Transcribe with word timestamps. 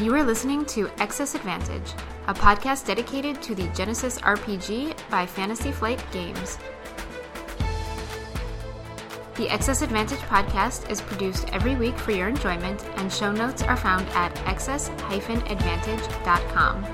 You 0.00 0.14
are 0.14 0.24
listening 0.24 0.64
to 0.66 0.88
Excess 0.98 1.34
Advantage, 1.34 1.92
a 2.26 2.32
podcast 2.32 2.86
dedicated 2.86 3.42
to 3.42 3.54
the 3.54 3.64
Genesys 3.64 4.18
RPG 4.20 4.96
by 5.10 5.26
Fantasy 5.26 5.72
Flight 5.72 6.02
Games. 6.10 6.56
The 9.34 9.50
Excess 9.50 9.82
Advantage 9.82 10.20
podcast 10.20 10.88
is 10.88 11.02
produced 11.02 11.52
every 11.52 11.76
week 11.76 11.98
for 11.98 12.12
your 12.12 12.28
enjoyment, 12.28 12.82
and 12.96 13.12
show 13.12 13.30
notes 13.30 13.62
are 13.62 13.76
found 13.76 14.08
at 14.14 14.34
excess-advantage.com. 14.48 16.84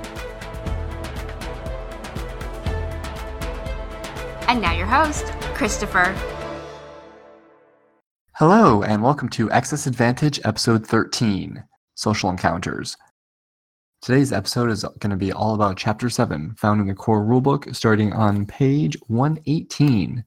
And 4.49 4.61
now 4.61 4.73
your 4.73 4.87
host, 4.87 5.27
Christopher. 5.55 6.13
Hello, 8.33 8.83
and 8.83 9.05
welcome 9.05 9.29
to 9.29 9.49
Excess 9.53 9.87
Advantage 9.87 10.41
Episode 10.45 10.85
13 10.85 11.63
Social 11.97 12.31
Encounters. 12.31 12.97
Today's 14.03 14.33
episode 14.33 14.71
is 14.71 14.85
going 15.01 15.11
to 15.11 15.17
be 15.17 15.33
all 15.33 15.55
about 15.55 15.79
Chapter 15.79 16.09
7, 16.09 16.55
found 16.55 16.81
in 16.81 16.87
the 16.87 16.95
core 16.95 17.25
rulebook, 17.25 17.75
starting 17.75 18.13
on 18.13 18.47
page 18.47 18.97
118. 19.09 20.23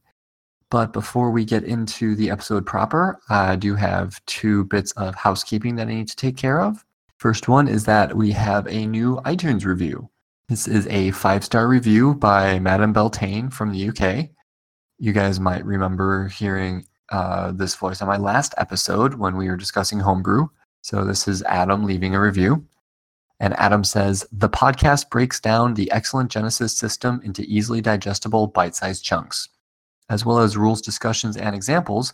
But 0.72 0.92
before 0.92 1.32
we 1.32 1.46
get 1.46 1.64
into 1.64 2.16
the 2.16 2.32
episode 2.32 2.66
proper, 2.66 3.20
I 3.30 3.56
do 3.56 3.76
have 3.76 4.24
two 4.26 4.66
bits 4.66 4.92
of 4.94 5.16
housekeeping 5.16 5.76
that 5.76 5.88
I 5.88 5.94
need 5.94 6.10
to 6.10 6.16
take 6.16 6.36
care 6.36 6.60
of. 6.60 6.84
First 7.18 7.48
one 7.48 7.68
is 7.68 7.86
that 7.86 8.16
we 8.18 8.32
have 8.32 8.68
a 8.68 8.88
new 8.88 9.18
iTunes 9.26 9.64
review. 9.64 10.10
This 10.48 10.68
is 10.68 10.88
a 10.88 11.12
five 11.12 11.44
star 11.44 11.68
review 11.68 12.16
by 12.16 12.58
Madame 12.58 12.94
Beltane 12.94 13.52
from 13.52 13.72
the 13.72 13.90
UK. 13.90 14.30
You 14.98 15.14
guys 15.14 15.40
might 15.40 15.64
remember 15.64 16.28
hearing 16.30 16.86
uh, 17.10 17.52
this 17.52 17.76
voice 17.76 18.02
on 18.02 18.08
my 18.08 18.18
last 18.18 18.56
episode 18.58 19.14
when 19.14 19.38
we 19.38 19.48
were 19.48 19.58
discussing 19.58 20.00
homebrew. 20.00 20.48
So 20.82 21.04
this 21.04 21.28
is 21.28 21.44
Adam 21.44 21.84
leaving 21.84 22.16
a 22.16 22.22
review. 22.22 22.66
And 23.40 23.54
Adam 23.58 23.84
says 23.84 24.28
the 24.32 24.50
podcast 24.50 25.10
breaks 25.10 25.40
down 25.40 25.74
the 25.74 25.90
excellent 25.92 26.32
Genesys 26.32 26.72
system 26.72 27.22
into 27.24 27.44
easily 27.44 27.82
digestible 27.82 28.48
bite 28.48 28.76
sized 28.76 29.04
chunks. 29.04 29.50
As 30.10 30.26
well 30.26 30.40
as 30.40 30.58
rules 30.58 30.82
discussions 30.82 31.38
and 31.38 31.56
examples, 31.56 32.14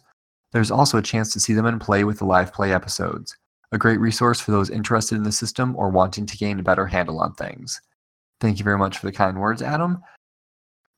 there's 0.52 0.72
also 0.72 0.98
a 0.98 1.04
chance 1.04 1.34
to 1.34 1.40
see 1.40 1.54
them 1.54 1.66
in 1.66 1.80
play 1.80 2.04
with 2.04 2.20
the 2.20 2.26
live 2.26 2.54
play 2.54 2.74
episodes. 2.74 3.36
A 3.72 3.78
great 3.78 4.00
resource 4.00 4.40
for 4.40 4.52
those 4.52 4.70
interested 4.70 5.16
in 5.16 5.24
the 5.24 5.32
system 5.32 5.76
or 5.76 5.90
wanting 5.90 6.26
to 6.28 6.38
gain 6.38 6.60
a 6.60 6.64
better 6.64 6.86
handle 6.86 7.20
on 7.20 7.34
things. 7.34 7.82
Thank 8.40 8.60
you 8.60 8.64
very 8.64 8.78
much 8.78 8.98
for 8.98 9.06
the 9.06 9.12
kind 9.12 9.40
words, 9.40 9.62
Adam. 9.62 10.02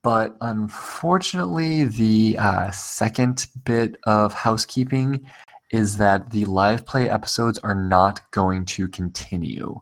But 0.04 0.36
unfortunately, 0.42 1.86
the 1.86 2.38
uh, 2.38 2.72
second 2.72 3.48
bit 3.64 3.98
of 4.04 4.34
housekeeping 4.34 5.26
is 5.72 5.98
that 5.98 6.30
the 6.32 6.46
live 6.46 6.86
play 6.86 7.10
episodes 7.10 7.60
are 7.60 7.76
not 7.76 8.30
going 8.32 8.66
to 8.66 8.88
continue. 8.88 9.80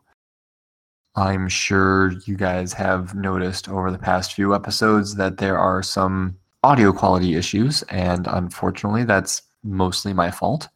I'm 1.14 1.48
sure 1.48 2.12
you 2.26 2.36
guys 2.36 2.72
have 2.74 3.14
noticed 3.14 3.68
over 3.68 3.90
the 3.90 3.98
past 3.98 4.34
few 4.34 4.54
episodes 4.54 5.14
that 5.14 5.38
there 5.38 5.58
are 5.58 5.82
some 5.82 6.36
audio 6.62 6.92
quality 6.92 7.36
issues, 7.36 7.82
and 7.84 8.26
unfortunately, 8.26 9.04
that's 9.04 9.42
mostly 9.62 10.12
my 10.12 10.30
fault. 10.30 10.68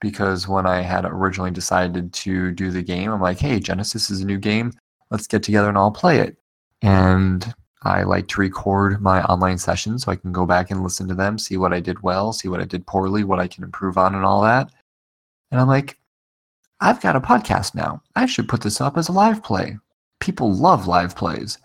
Because 0.00 0.48
when 0.48 0.66
I 0.66 0.80
had 0.80 1.04
originally 1.04 1.50
decided 1.52 2.12
to 2.12 2.50
do 2.52 2.70
the 2.70 2.82
game, 2.82 3.10
I'm 3.10 3.20
like, 3.20 3.38
hey, 3.38 3.60
Genesys 3.60 4.10
is 4.10 4.20
a 4.20 4.26
new 4.26 4.38
game. 4.38 4.72
Let's 5.10 5.26
get 5.28 5.42
together 5.42 5.68
and 5.68 5.78
I'll 5.78 5.92
play 5.92 6.18
it. 6.18 6.36
And 6.80 7.54
I 7.84 8.02
like 8.02 8.28
to 8.28 8.40
record 8.40 9.00
my 9.00 9.22
online 9.24 9.58
sessions 9.58 10.04
so 10.04 10.12
I 10.12 10.16
can 10.16 10.32
go 10.32 10.46
back 10.46 10.70
and 10.70 10.82
listen 10.82 11.08
to 11.08 11.14
them, 11.14 11.38
see 11.38 11.56
what 11.56 11.72
I 11.72 11.80
did 11.80 12.02
well, 12.02 12.32
see 12.32 12.48
what 12.48 12.60
I 12.60 12.64
did 12.64 12.86
poorly, 12.86 13.24
what 13.24 13.40
I 13.40 13.48
can 13.48 13.64
improve 13.64 13.98
on, 13.98 14.14
and 14.14 14.24
all 14.24 14.42
that. 14.42 14.70
And 15.50 15.60
I'm 15.60 15.68
like, 15.68 15.98
I've 16.80 17.00
got 17.00 17.16
a 17.16 17.20
podcast 17.20 17.74
now. 17.74 18.02
I 18.16 18.26
should 18.26 18.48
put 18.48 18.62
this 18.62 18.80
up 18.80 18.96
as 18.96 19.08
a 19.08 19.12
live 19.12 19.42
play. 19.42 19.78
People 20.20 20.52
love 20.52 20.86
live 20.86 21.14
plays. 21.14 21.58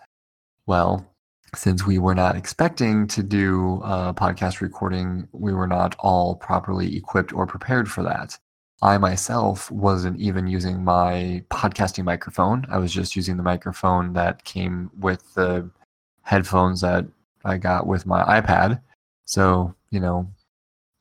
Well, 0.65 1.07
since 1.55 1.85
we 1.85 1.97
were 1.97 2.15
not 2.15 2.35
expecting 2.35 3.07
to 3.07 3.23
do 3.23 3.81
a 3.83 4.13
podcast 4.13 4.61
recording, 4.61 5.27
we 5.31 5.53
were 5.53 5.67
not 5.67 5.95
all 5.99 6.35
properly 6.35 6.95
equipped 6.95 7.33
or 7.33 7.47
prepared 7.47 7.89
for 7.89 8.03
that. 8.03 8.37
I 8.81 8.97
myself 8.97 9.71
wasn't 9.71 10.19
even 10.19 10.45
using 10.45 10.83
my 10.83 11.43
podcasting 11.49 12.03
microphone. 12.03 12.65
I 12.69 12.77
was 12.77 12.91
just 12.91 13.15
using 13.15 13.37
the 13.37 13.43
microphone 13.43 14.13
that 14.13 14.43
came 14.43 14.91
with 14.99 15.33
the 15.33 15.67
headphones 16.27 16.81
that 16.81 17.05
I 17.45 17.57
got 17.57 17.87
with 17.87 18.05
my 18.05 18.21
iPad. 18.41 18.81
So, 19.23 19.73
you 19.91 20.01
know, 20.01 20.29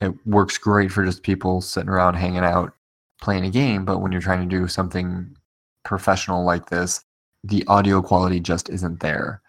it 0.01 0.15
works 0.25 0.57
great 0.57 0.93
for 0.93 1.05
just 1.05 1.25
people 1.25 1.61
sitting 1.61 1.89
around 1.89 2.15
hanging 2.15 2.45
out 2.45 2.73
playing 3.21 3.45
a 3.45 3.51
game. 3.51 3.85
But 3.85 3.99
when 3.99 4.13
you're 4.13 4.21
trying 4.21 4.49
to 4.49 4.57
do 4.57 4.69
something 4.69 5.37
professional 5.85 6.45
like 6.45 6.71
this, 6.71 7.05
the 7.43 7.65
audio 7.67 8.01
quality 8.01 8.39
just 8.39 8.71
isn't 8.71 9.01
there. 9.01 9.43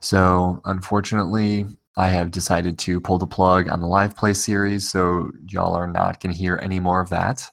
So, 0.00 0.60
unfortunately, 0.66 1.66
I 1.96 2.08
have 2.08 2.30
decided 2.30 2.78
to 2.80 3.00
pull 3.00 3.16
the 3.16 3.26
plug 3.26 3.70
on 3.70 3.80
the 3.80 3.86
live 3.86 4.14
play 4.14 4.34
series. 4.34 4.90
So, 4.90 5.30
y'all 5.48 5.74
are 5.74 5.86
not 5.86 6.20
going 6.20 6.34
to 6.34 6.38
hear 6.38 6.60
any 6.62 6.78
more 6.78 7.00
of 7.00 7.08
that. 7.08 7.50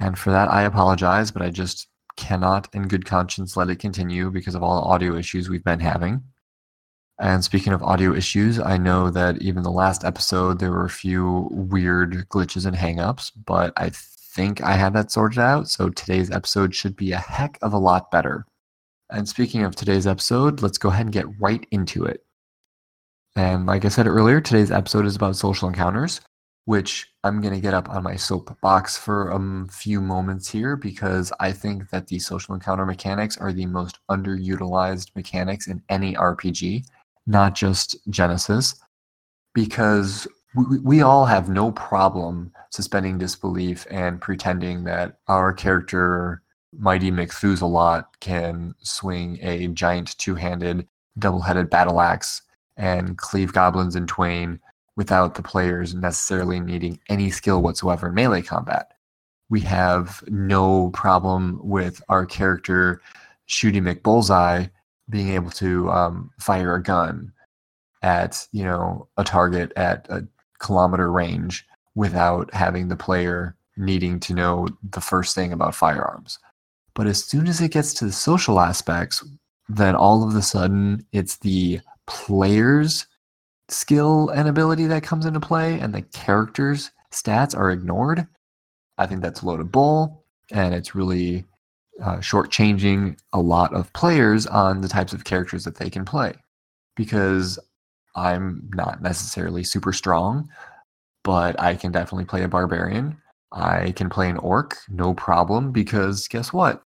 And 0.00 0.18
for 0.18 0.30
that, 0.30 0.50
I 0.50 0.62
apologize, 0.62 1.30
but 1.30 1.42
I 1.42 1.50
just 1.50 1.88
cannot, 2.16 2.68
in 2.72 2.88
good 2.88 3.04
conscience, 3.04 3.54
let 3.54 3.68
it 3.68 3.80
continue 3.80 4.30
because 4.30 4.54
of 4.54 4.62
all 4.62 4.80
the 4.80 4.88
audio 4.88 5.14
issues 5.14 5.50
we've 5.50 5.64
been 5.64 5.80
having. 5.80 6.22
And 7.22 7.44
speaking 7.44 7.72
of 7.72 7.84
audio 7.84 8.12
issues, 8.12 8.58
I 8.58 8.76
know 8.76 9.08
that 9.08 9.40
even 9.40 9.62
the 9.62 9.70
last 9.70 10.04
episode 10.04 10.58
there 10.58 10.72
were 10.72 10.86
a 10.86 10.90
few 10.90 11.46
weird 11.52 12.28
glitches 12.30 12.66
and 12.66 12.76
hangups, 12.76 13.30
but 13.46 13.72
I 13.76 13.92
think 13.92 14.60
I 14.60 14.72
had 14.72 14.92
that 14.94 15.12
sorted 15.12 15.38
out. 15.38 15.68
So 15.68 15.88
today's 15.88 16.32
episode 16.32 16.74
should 16.74 16.96
be 16.96 17.12
a 17.12 17.18
heck 17.18 17.60
of 17.62 17.74
a 17.74 17.78
lot 17.78 18.10
better. 18.10 18.44
And 19.08 19.28
speaking 19.28 19.62
of 19.62 19.76
today's 19.76 20.04
episode, 20.04 20.62
let's 20.62 20.78
go 20.78 20.88
ahead 20.88 21.06
and 21.06 21.12
get 21.12 21.26
right 21.38 21.64
into 21.70 22.04
it. 22.04 22.24
And 23.36 23.66
like 23.66 23.84
I 23.84 23.88
said 23.88 24.08
earlier, 24.08 24.40
today's 24.40 24.72
episode 24.72 25.06
is 25.06 25.14
about 25.14 25.36
social 25.36 25.68
encounters, 25.68 26.20
which 26.64 27.06
I'm 27.22 27.40
going 27.40 27.54
to 27.54 27.60
get 27.60 27.72
up 27.72 27.88
on 27.88 28.02
my 28.02 28.16
soapbox 28.16 28.96
for 28.96 29.30
a 29.30 29.68
few 29.70 30.00
moments 30.00 30.50
here 30.50 30.74
because 30.74 31.32
I 31.38 31.52
think 31.52 31.88
that 31.90 32.08
the 32.08 32.18
social 32.18 32.52
encounter 32.52 32.84
mechanics 32.84 33.36
are 33.36 33.52
the 33.52 33.66
most 33.66 34.00
underutilized 34.10 35.14
mechanics 35.14 35.68
in 35.68 35.80
any 35.88 36.14
RPG 36.14 36.84
not 37.26 37.54
just 37.54 37.96
Genesys, 38.10 38.74
because 39.54 40.26
we, 40.54 40.78
we 40.78 41.02
all 41.02 41.26
have 41.26 41.48
no 41.48 41.72
problem 41.72 42.52
suspending 42.70 43.18
disbelief 43.18 43.86
and 43.90 44.20
pretending 44.20 44.84
that 44.84 45.18
our 45.28 45.52
character, 45.52 46.42
Mighty 46.76 47.10
Methuselah, 47.10 48.06
can 48.20 48.74
swing 48.82 49.38
a 49.42 49.68
giant 49.68 50.16
two 50.18 50.34
handed, 50.34 50.86
double 51.18 51.40
headed 51.40 51.70
battle 51.70 52.00
axe 52.00 52.42
and 52.76 53.18
cleave 53.18 53.52
goblins 53.52 53.96
in 53.96 54.06
twain 54.06 54.58
without 54.96 55.34
the 55.34 55.42
players 55.42 55.94
necessarily 55.94 56.60
needing 56.60 56.98
any 57.08 57.30
skill 57.30 57.62
whatsoever 57.62 58.08
in 58.08 58.14
melee 58.14 58.42
combat. 58.42 58.92
We 59.48 59.60
have 59.60 60.22
no 60.28 60.90
problem 60.90 61.60
with 61.62 62.02
our 62.08 62.24
character 62.24 63.02
shooting 63.46 63.84
McBullseye 63.84 64.70
being 65.12 65.28
able 65.28 65.50
to 65.50 65.90
um, 65.90 66.30
fire 66.40 66.74
a 66.74 66.82
gun 66.82 67.32
at 68.02 68.48
you 68.50 68.64
know 68.64 69.06
a 69.16 69.22
target 69.22 69.72
at 69.76 70.08
a 70.10 70.26
kilometer 70.58 71.12
range 71.12 71.64
without 71.94 72.52
having 72.54 72.88
the 72.88 72.96
player 72.96 73.56
needing 73.76 74.18
to 74.18 74.34
know 74.34 74.66
the 74.90 75.00
first 75.00 75.34
thing 75.34 75.52
about 75.52 75.74
firearms. 75.74 76.38
But 76.94 77.06
as 77.06 77.24
soon 77.24 77.46
as 77.46 77.60
it 77.60 77.70
gets 77.70 77.94
to 77.94 78.06
the 78.06 78.12
social 78.12 78.60
aspects, 78.60 79.24
then 79.68 79.94
all 79.94 80.26
of 80.26 80.34
a 80.34 80.42
sudden 80.42 81.06
it's 81.12 81.36
the 81.36 81.80
player's 82.06 83.06
skill 83.68 84.28
and 84.30 84.48
ability 84.48 84.86
that 84.86 85.02
comes 85.02 85.26
into 85.26 85.40
play, 85.40 85.78
and 85.78 85.94
the 85.94 86.02
character's 86.02 86.90
stats 87.12 87.56
are 87.56 87.70
ignored. 87.70 88.26
I 88.98 89.06
think 89.06 89.22
that's 89.22 89.42
a 89.42 89.46
loaded 89.46 89.70
bull, 89.70 90.24
and 90.50 90.74
it's 90.74 90.94
really 90.94 91.44
uh, 92.00 92.18
shortchanging 92.18 93.18
a 93.32 93.40
lot 93.40 93.74
of 93.74 93.92
players 93.92 94.46
on 94.46 94.80
the 94.80 94.88
types 94.88 95.12
of 95.12 95.24
characters 95.24 95.64
that 95.64 95.76
they 95.76 95.90
can 95.90 96.04
play. 96.04 96.34
Because 96.96 97.58
I'm 98.14 98.68
not 98.74 99.02
necessarily 99.02 99.64
super 99.64 99.92
strong, 99.92 100.48
but 101.24 101.58
I 101.60 101.74
can 101.74 101.92
definitely 101.92 102.24
play 102.24 102.42
a 102.42 102.48
barbarian. 102.48 103.16
I 103.52 103.92
can 103.92 104.08
play 104.08 104.28
an 104.30 104.38
orc, 104.38 104.78
no 104.88 105.14
problem, 105.14 105.72
because 105.72 106.26
guess 106.28 106.52
what? 106.52 106.82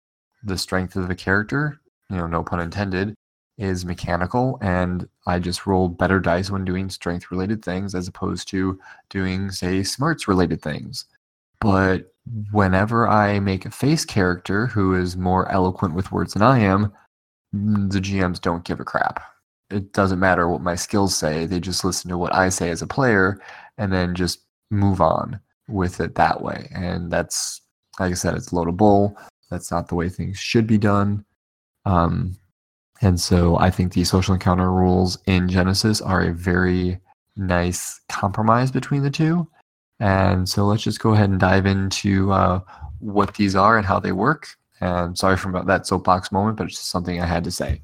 The 0.44 0.58
strength 0.58 0.96
of 0.96 1.08
the 1.08 1.16
character, 1.16 1.80
you 2.10 2.18
know, 2.18 2.28
no 2.28 2.44
pun 2.44 2.60
intended, 2.60 3.16
is 3.58 3.86
mechanical, 3.86 4.58
and 4.62 5.08
I 5.28 5.40
just 5.40 5.68
roll 5.68 5.88
better 5.88 6.20
dice 6.20 6.50
when 6.50 6.66
doing 6.66 6.90
strength 6.90 7.32
related 7.32 7.64
things 7.64 7.94
as 7.94 8.08
opposed 8.08 8.48
to 8.50 8.80
doing, 9.10 9.52
say, 9.52 9.84
smarts 9.84 10.28
related 10.28 10.62
things. 10.62 11.06
But 11.63 12.13
whenever 12.51 13.07
I 13.07 13.39
make 13.39 13.65
a 13.65 13.71
face 13.71 14.04
character 14.04 14.68
who 14.68 14.94
is 14.95 15.15
more 15.15 15.50
eloquent 15.50 15.95
with 15.95 16.12
words 16.12 16.33
than 16.33 16.42
I 16.42 16.60
am, 16.60 16.92
mm, 17.56 17.89
the 17.89 18.01
GMs 18.01 18.42
don't 18.42 18.65
give 18.65 18.81
a 18.81 18.86
crap. 18.86 19.24
It 19.69 19.94
doesn't 19.94 20.19
matter 20.19 20.50
what 20.50 20.62
my 20.62 20.75
skills 20.75 21.15
say, 21.15 21.45
they 21.45 21.62
just 21.62 21.86
listen 21.86 22.10
to 22.10 22.18
what 22.18 22.36
I 22.36 22.50
say 22.50 22.69
as 22.69 22.81
a 22.81 22.88
player 22.88 23.39
and 23.77 23.94
then 23.94 24.13
just 24.13 24.39
move 24.71 25.00
on 25.00 25.39
with 25.69 26.01
it 26.01 26.15
that 26.15 26.42
way. 26.42 26.69
And 26.75 27.10
that's, 27.10 27.62
like 27.98 28.12
I 28.12 28.16
said, 28.16 28.36
it's 28.36 28.50
loadable. 28.50 29.16
That's 29.50 29.71
not 29.71 29.88
the 29.88 29.95
way 29.95 30.09
things 30.09 30.38
should 30.38 30.68
be 30.68 30.77
done. 30.77 31.24
Um, 31.86 32.38
and 33.01 33.19
so 33.19 33.57
I 33.57 33.69
think 33.69 33.94
the 33.94 34.04
social 34.04 34.33
encounter 34.33 34.69
rules 34.69 35.18
in 35.27 35.48
Genesys 35.48 36.06
are 36.06 36.21
a 36.21 36.33
very 36.33 37.00
nice 37.38 38.01
compromise 38.09 38.69
between 38.69 39.04
the 39.04 39.09
two. 39.09 39.48
And 40.04 40.50
so 40.50 40.66
let's 40.66 40.84
just 40.84 41.00
go 41.00 41.14
ahead 41.14 41.30
and 41.30 41.40
dive 41.40 41.66
into 41.66 42.30
uh, 42.34 42.60
what 43.00 43.36
these 43.36 43.56
are 43.56 43.78
and 43.78 43.86
how 43.86 44.02
they 44.02 44.12
work. 44.12 44.50
And 44.82 45.18
sorry 45.18 45.38
for 45.38 45.64
that 45.64 45.88
soapbox 45.88 46.30
moment, 46.30 46.58
but 46.58 46.66
it's 46.66 46.76
just 46.76 46.90
something 46.90 47.22
I 47.22 47.26
had 47.26 47.46
to 47.46 47.52
say. 47.52 47.82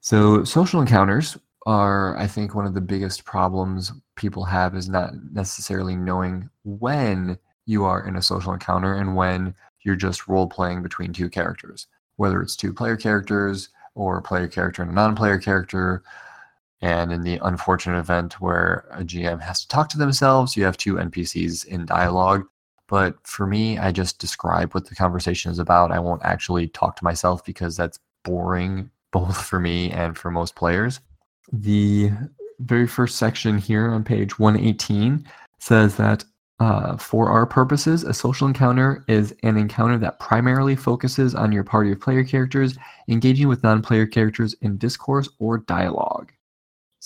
So, 0.00 0.42
social 0.42 0.80
encounters 0.80 1.38
are, 1.64 2.18
I 2.18 2.26
think, 2.26 2.56
one 2.56 2.66
of 2.66 2.74
the 2.74 2.80
biggest 2.80 3.24
problems 3.24 3.92
people 4.16 4.42
have 4.46 4.74
is 4.74 4.88
not 4.88 5.12
necessarily 5.32 5.94
knowing 5.94 6.50
when 6.64 7.38
you 7.66 7.84
are 7.84 8.04
in 8.04 8.16
a 8.16 8.22
social 8.22 8.52
encounter 8.52 8.94
and 8.94 9.14
when 9.14 9.54
you're 9.82 9.94
just 9.94 10.26
role 10.26 10.48
playing 10.48 10.82
between 10.82 11.12
two 11.12 11.30
characters, 11.30 11.86
whether 12.16 12.42
it's 12.42 12.56
two 12.56 12.72
player 12.72 12.96
characters 12.96 13.68
or 13.94 14.18
a 14.18 14.22
player 14.22 14.48
character 14.48 14.82
and 14.82 14.90
a 14.90 14.94
non 14.94 15.14
player 15.14 15.38
character. 15.38 16.02
And 16.80 17.12
in 17.12 17.22
the 17.22 17.40
unfortunate 17.42 17.98
event 17.98 18.40
where 18.40 18.86
a 18.92 19.02
GM 19.02 19.40
has 19.40 19.62
to 19.62 19.68
talk 19.68 19.88
to 19.90 19.98
themselves, 19.98 20.56
you 20.56 20.64
have 20.64 20.76
two 20.76 20.94
NPCs 20.94 21.66
in 21.66 21.86
dialogue. 21.86 22.44
But 22.88 23.16
for 23.26 23.46
me, 23.46 23.78
I 23.78 23.92
just 23.92 24.18
describe 24.18 24.74
what 24.74 24.88
the 24.88 24.94
conversation 24.94 25.50
is 25.50 25.58
about. 25.58 25.92
I 25.92 25.98
won't 25.98 26.24
actually 26.24 26.68
talk 26.68 26.96
to 26.96 27.04
myself 27.04 27.44
because 27.44 27.76
that's 27.76 27.98
boring 28.24 28.90
both 29.10 29.42
for 29.44 29.58
me 29.58 29.90
and 29.90 30.16
for 30.16 30.30
most 30.30 30.54
players. 30.54 31.00
The 31.52 32.10
very 32.60 32.86
first 32.86 33.16
section 33.16 33.58
here 33.58 33.90
on 33.90 34.04
page 34.04 34.38
118 34.38 35.26
says 35.58 35.96
that 35.96 36.24
uh, 36.60 36.96
for 36.96 37.30
our 37.30 37.46
purposes, 37.46 38.02
a 38.02 38.12
social 38.12 38.48
encounter 38.48 39.04
is 39.06 39.34
an 39.44 39.56
encounter 39.56 39.96
that 39.96 40.18
primarily 40.18 40.74
focuses 40.74 41.34
on 41.34 41.52
your 41.52 41.62
party 41.62 41.92
of 41.92 42.00
player 42.00 42.24
characters 42.24 42.76
engaging 43.08 43.48
with 43.48 43.62
non 43.62 43.80
player 43.80 44.06
characters 44.06 44.54
in 44.60 44.76
discourse 44.76 45.28
or 45.38 45.58
dialogue. 45.58 46.32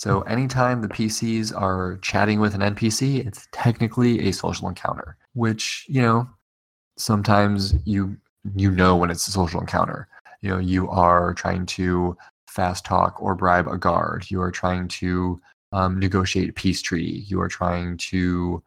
So, 0.03 0.19
anytime 0.23 0.81
the 0.81 0.89
PCs 0.89 1.55
are 1.55 1.97
chatting 2.01 2.41
with 2.41 2.55
an 2.55 2.75
NPC, 2.75 3.25
it's 3.25 3.47
technically 3.53 4.27
a 4.27 4.33
social 4.33 4.67
encounter, 4.67 5.15
which, 5.31 5.85
you 5.87 6.01
know, 6.01 6.27
sometimes 6.97 7.73
you 7.85 8.17
you 8.53 8.69
know 8.69 8.97
when 8.97 9.09
it's 9.09 9.25
a 9.29 9.31
social 9.31 9.61
encounter. 9.61 10.09
You 10.41 10.49
know, 10.49 10.57
you 10.57 10.89
are 10.89 11.33
trying 11.33 11.65
to 11.67 12.17
fast 12.47 12.83
talk 12.83 13.15
or 13.21 13.33
bribe 13.33 13.69
a 13.69 13.77
guard. 13.77 14.25
You 14.29 14.41
are 14.41 14.51
trying 14.51 14.89
to 14.89 15.39
um, 15.71 15.97
negotiate 15.99 16.49
a 16.49 16.53
peace 16.53 16.81
treaty. 16.81 17.23
You 17.27 17.39
are 17.39 17.47
trying 17.47 17.95
to 18.09 18.61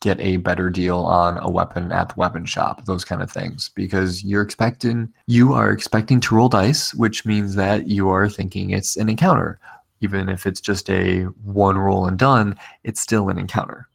get 0.00 0.20
a 0.20 0.36
better 0.36 0.68
deal 0.68 0.98
on 0.98 1.38
a 1.38 1.48
weapon 1.48 1.90
at 1.90 2.10
the 2.10 2.14
weapon 2.18 2.44
shop, 2.44 2.84
those 2.84 3.06
kind 3.06 3.22
of 3.22 3.30
things, 3.30 3.70
because 3.74 4.22
you're 4.24 4.42
expecting 4.42 5.10
you 5.26 5.54
are 5.54 5.72
expecting 5.72 6.20
to 6.20 6.34
roll 6.34 6.50
dice, 6.50 6.92
which 6.92 7.24
means 7.24 7.54
that 7.54 7.86
you 7.86 8.10
are 8.10 8.28
thinking 8.28 8.68
it's 8.68 8.98
an 8.98 9.08
encounter. 9.08 9.58
Even 10.02 10.28
if 10.28 10.46
it's 10.46 10.60
just 10.60 10.90
a 10.90 11.22
one 11.44 11.78
roll 11.78 12.06
and 12.06 12.18
done, 12.18 12.58
it's 12.84 13.00
still 13.00 13.28
an 13.28 13.38
encounter. 13.38 13.88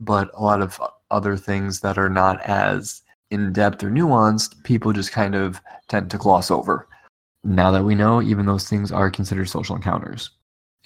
But 0.00 0.30
a 0.34 0.42
lot 0.42 0.62
of 0.62 0.80
other 1.10 1.36
things 1.36 1.80
that 1.80 1.98
are 1.98 2.08
not 2.08 2.40
as 2.42 3.02
in 3.30 3.52
depth 3.52 3.82
or 3.82 3.90
nuanced, 3.90 4.62
people 4.64 4.92
just 4.92 5.12
kind 5.12 5.34
of 5.34 5.60
tend 5.88 6.10
to 6.10 6.18
gloss 6.18 6.50
over. 6.50 6.88
Now 7.44 7.70
that 7.72 7.84
we 7.84 7.94
know, 7.94 8.22
even 8.22 8.46
those 8.46 8.68
things 8.68 8.90
are 8.90 9.10
considered 9.10 9.48
social 9.48 9.76
encounters. 9.76 10.30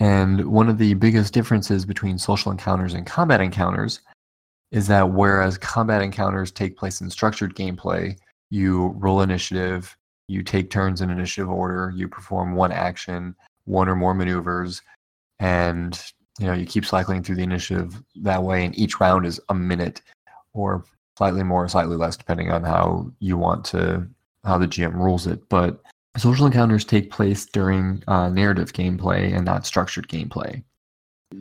And 0.01 0.47
one 0.47 0.69
of 0.69 0.79
the 0.79 0.95
biggest 0.95 1.35
differences 1.35 1.85
between 1.85 2.19
social 2.19 2.51
encounters 2.51 2.95
and 2.95 3.07
combat 3.07 3.41
encounters 3.41 4.01
is 4.71 4.87
that 4.89 5.11
whereas 5.11 5.59
combat 5.59 6.03
encounters 6.03 6.51
take 6.51 6.77
place 6.77 7.01
in 7.01 7.11
structured 7.11 7.55
gameplay, 7.55 8.17
you 8.51 8.89
roll 8.97 9.21
initiative, 9.21 9.97
you 10.29 10.43
take 10.43 10.71
turns 10.71 11.03
in 11.03 11.11
initiative 11.11 11.51
order, 11.51 11.93
you 11.95 12.09
perform 12.09 12.55
one 12.55 12.73
action, 12.73 13.37
one 13.65 13.89
or 13.89 13.97
more 13.97 14.15
maneuvers, 14.15 14.83
and 15.39 16.01
you 16.39 16.47
know 16.47 16.53
you 16.53 16.67
keep 16.67 16.85
cycling 16.85 17.23
through 17.23 17.37
the 17.37 17.43
initiative 17.43 18.03
that 18.23 18.43
way 18.43 18.65
and 18.65 18.79
each 18.79 19.01
round 19.01 19.27
is 19.27 19.41
a 19.49 19.55
minute 19.55 20.03
or 20.55 20.85
slightly 21.17 21.43
more, 21.43 21.69
slightly 21.69 21.97
less, 21.97 22.17
depending 22.17 22.51
on 22.51 22.63
how 22.65 23.11
you 23.21 23.37
want 23.37 23.65
to, 23.67 24.07
how 24.45 24.59
the 24.59 24.67
GM 24.67 24.95
rules 24.95 25.27
it. 25.27 25.49
But 25.49 25.81
social 26.17 26.47
encounters 26.47 26.85
take 26.85 27.11
place 27.11 27.47
during 27.47 28.03
uh, 28.09 28.29
narrative 28.29 28.73
gameplay 28.73 29.35
and 29.35 29.45
not 29.45 29.67
structured 29.67 30.09
gameplay. 30.09 30.63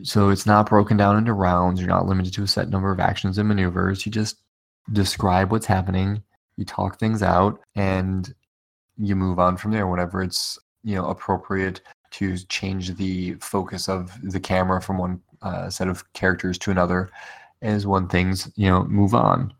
So 0.02 0.30
it's 0.30 0.46
not 0.46 0.68
broken 0.68 0.96
down 0.96 1.18
into 1.18 1.32
rounds. 1.32 1.80
You're 1.80 1.88
not 1.88 2.06
limited 2.06 2.32
to 2.34 2.44
a 2.44 2.46
set 2.46 2.70
number 2.70 2.90
of 2.90 3.00
actions 3.00 3.38
and 3.38 3.48
maneuvers. 3.48 4.06
You 4.06 4.12
just 4.12 4.36
describe 4.92 5.52
what's 5.52 5.66
happening, 5.66 6.22
you 6.56 6.64
talk 6.64 6.98
things 6.98 7.22
out, 7.22 7.60
and 7.74 8.34
you 8.96 9.16
move 9.16 9.38
on 9.38 9.56
from 9.56 9.72
there 9.72 9.86
whenever 9.86 10.22
it's 10.22 10.58
you 10.84 10.94
know 10.94 11.06
appropriate 11.06 11.80
to 12.12 12.36
change 12.46 12.94
the 12.96 13.34
focus 13.34 13.88
of 13.88 14.12
the 14.22 14.40
camera 14.40 14.80
from 14.80 14.98
one 14.98 15.20
uh, 15.42 15.68
set 15.68 15.88
of 15.88 16.10
characters 16.12 16.58
to 16.58 16.70
another 16.70 17.10
as 17.62 17.86
when 17.86 18.08
things 18.08 18.50
you 18.56 18.68
know 18.68 18.84
move 18.84 19.14
on 19.14 19.52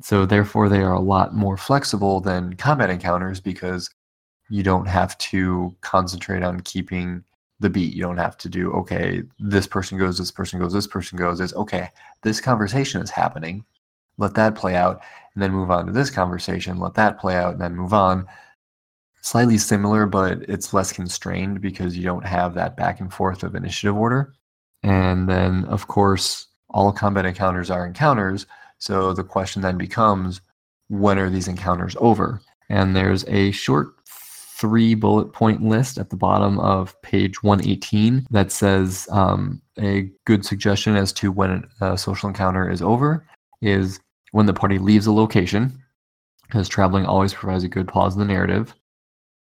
so 0.00 0.26
therefore, 0.26 0.68
they 0.68 0.80
are 0.80 0.92
a 0.92 1.00
lot 1.00 1.34
more 1.34 1.56
flexible 1.56 2.20
than 2.20 2.54
combat 2.54 2.90
encounters 2.90 3.40
because 3.40 3.90
you 4.48 4.62
don't 4.62 4.86
have 4.86 5.16
to 5.18 5.74
concentrate 5.80 6.42
on 6.42 6.60
keeping 6.60 7.22
the 7.60 7.70
beat. 7.70 7.94
You 7.94 8.02
don't 8.02 8.18
have 8.18 8.36
to 8.38 8.48
do 8.48 8.72
okay. 8.72 9.22
This 9.38 9.66
person 9.66 9.98
goes. 9.98 10.18
This 10.18 10.30
person 10.30 10.58
goes. 10.58 10.72
This 10.72 10.86
person 10.86 11.18
goes. 11.18 11.40
Is 11.40 11.54
okay. 11.54 11.90
This 12.22 12.40
conversation 12.40 13.02
is 13.02 13.10
happening. 13.10 13.64
Let 14.18 14.34
that 14.34 14.54
play 14.54 14.76
out, 14.76 15.02
and 15.34 15.42
then 15.42 15.52
move 15.52 15.70
on 15.70 15.86
to 15.86 15.92
this 15.92 16.10
conversation. 16.10 16.78
Let 16.78 16.94
that 16.94 17.18
play 17.20 17.36
out, 17.36 17.52
and 17.52 17.60
then 17.60 17.76
move 17.76 17.92
on. 17.94 18.26
Slightly 19.22 19.58
similar, 19.58 20.06
but 20.06 20.42
it's 20.42 20.74
less 20.74 20.92
constrained 20.92 21.60
because 21.60 21.96
you 21.96 22.04
don't 22.04 22.26
have 22.26 22.54
that 22.54 22.76
back 22.76 23.00
and 23.00 23.12
forth 23.12 23.42
of 23.42 23.54
initiative 23.54 23.96
order. 23.96 24.34
And 24.82 25.28
then, 25.28 25.64
of 25.66 25.86
course, 25.86 26.48
all 26.70 26.92
combat 26.92 27.24
encounters 27.24 27.70
are 27.70 27.86
encounters 27.86 28.46
so 28.82 29.14
the 29.14 29.22
question 29.22 29.62
then 29.62 29.78
becomes 29.78 30.40
when 30.88 31.16
are 31.16 31.30
these 31.30 31.46
encounters 31.46 31.94
over? 32.00 32.40
And 32.68 32.96
there's 32.96 33.24
a 33.28 33.52
short 33.52 33.94
three 34.08 34.96
bullet 34.96 35.32
point 35.32 35.62
list 35.62 35.98
at 35.98 36.10
the 36.10 36.16
bottom 36.16 36.58
of 36.58 37.00
page 37.02 37.44
118 37.44 38.26
that 38.32 38.50
says 38.50 39.06
um, 39.12 39.62
a 39.78 40.10
good 40.24 40.44
suggestion 40.44 40.96
as 40.96 41.12
to 41.12 41.30
when 41.30 41.62
a 41.80 41.96
social 41.96 42.28
encounter 42.28 42.68
is 42.68 42.82
over 42.82 43.24
is 43.60 44.00
when 44.32 44.46
the 44.46 44.52
party 44.52 44.80
leaves 44.80 45.06
a 45.06 45.12
location, 45.12 45.80
because 46.48 46.68
traveling 46.68 47.06
always 47.06 47.32
provides 47.32 47.62
a 47.62 47.68
good 47.68 47.86
pause 47.86 48.14
in 48.14 48.18
the 48.18 48.26
narrative. 48.26 48.74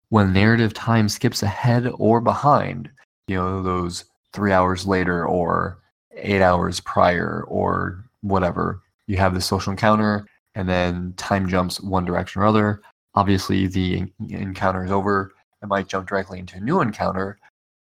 When 0.10 0.34
narrative 0.34 0.74
time 0.74 1.08
skips 1.08 1.44
ahead 1.44 1.90
or 1.98 2.20
behind, 2.20 2.90
you 3.28 3.36
know, 3.36 3.62
those 3.62 4.06
three 4.34 4.52
hours 4.52 4.86
later 4.86 5.26
or 5.26 5.80
eight 6.16 6.42
hours 6.42 6.80
prior 6.80 7.46
or 7.48 8.04
whatever, 8.22 8.82
you 9.08 9.18
have 9.18 9.34
the 9.34 9.42
social 9.42 9.72
encounter, 9.72 10.26
and 10.56 10.68
then 10.68 11.14
time 11.18 11.48
jumps 11.48 11.80
one 11.82 12.06
direction 12.06 12.42
or 12.42 12.46
other. 12.46 12.82
Obviously, 13.16 13.68
the 13.68 14.12
encounter 14.30 14.84
is 14.84 14.92
over. 14.92 15.32
It 15.62 15.68
might 15.68 15.88
jump 15.88 16.08
directly 16.08 16.40
into 16.40 16.58
a 16.58 16.62
new 16.62 16.82
encounter, 16.82 17.38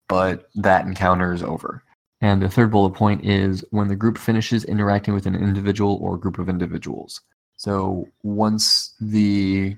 but 0.09 0.49
that 0.55 0.87
encounter 0.87 1.33
is 1.33 1.43
over. 1.43 1.83
And 2.21 2.41
the 2.41 2.49
third 2.49 2.71
bullet 2.71 2.95
point 2.95 3.25
is 3.25 3.65
when 3.71 3.89
the 3.89 3.97
group 3.97 4.19
finishes 4.19 4.65
interacting 4.65 5.15
with 5.15 5.27
an 5.27 5.35
individual 5.35 5.99
or 6.01 6.17
group 6.17 6.39
of 6.39 6.49
individuals. 6.49 7.21
So 7.57 8.09
once 8.23 8.95
the 9.01 9.77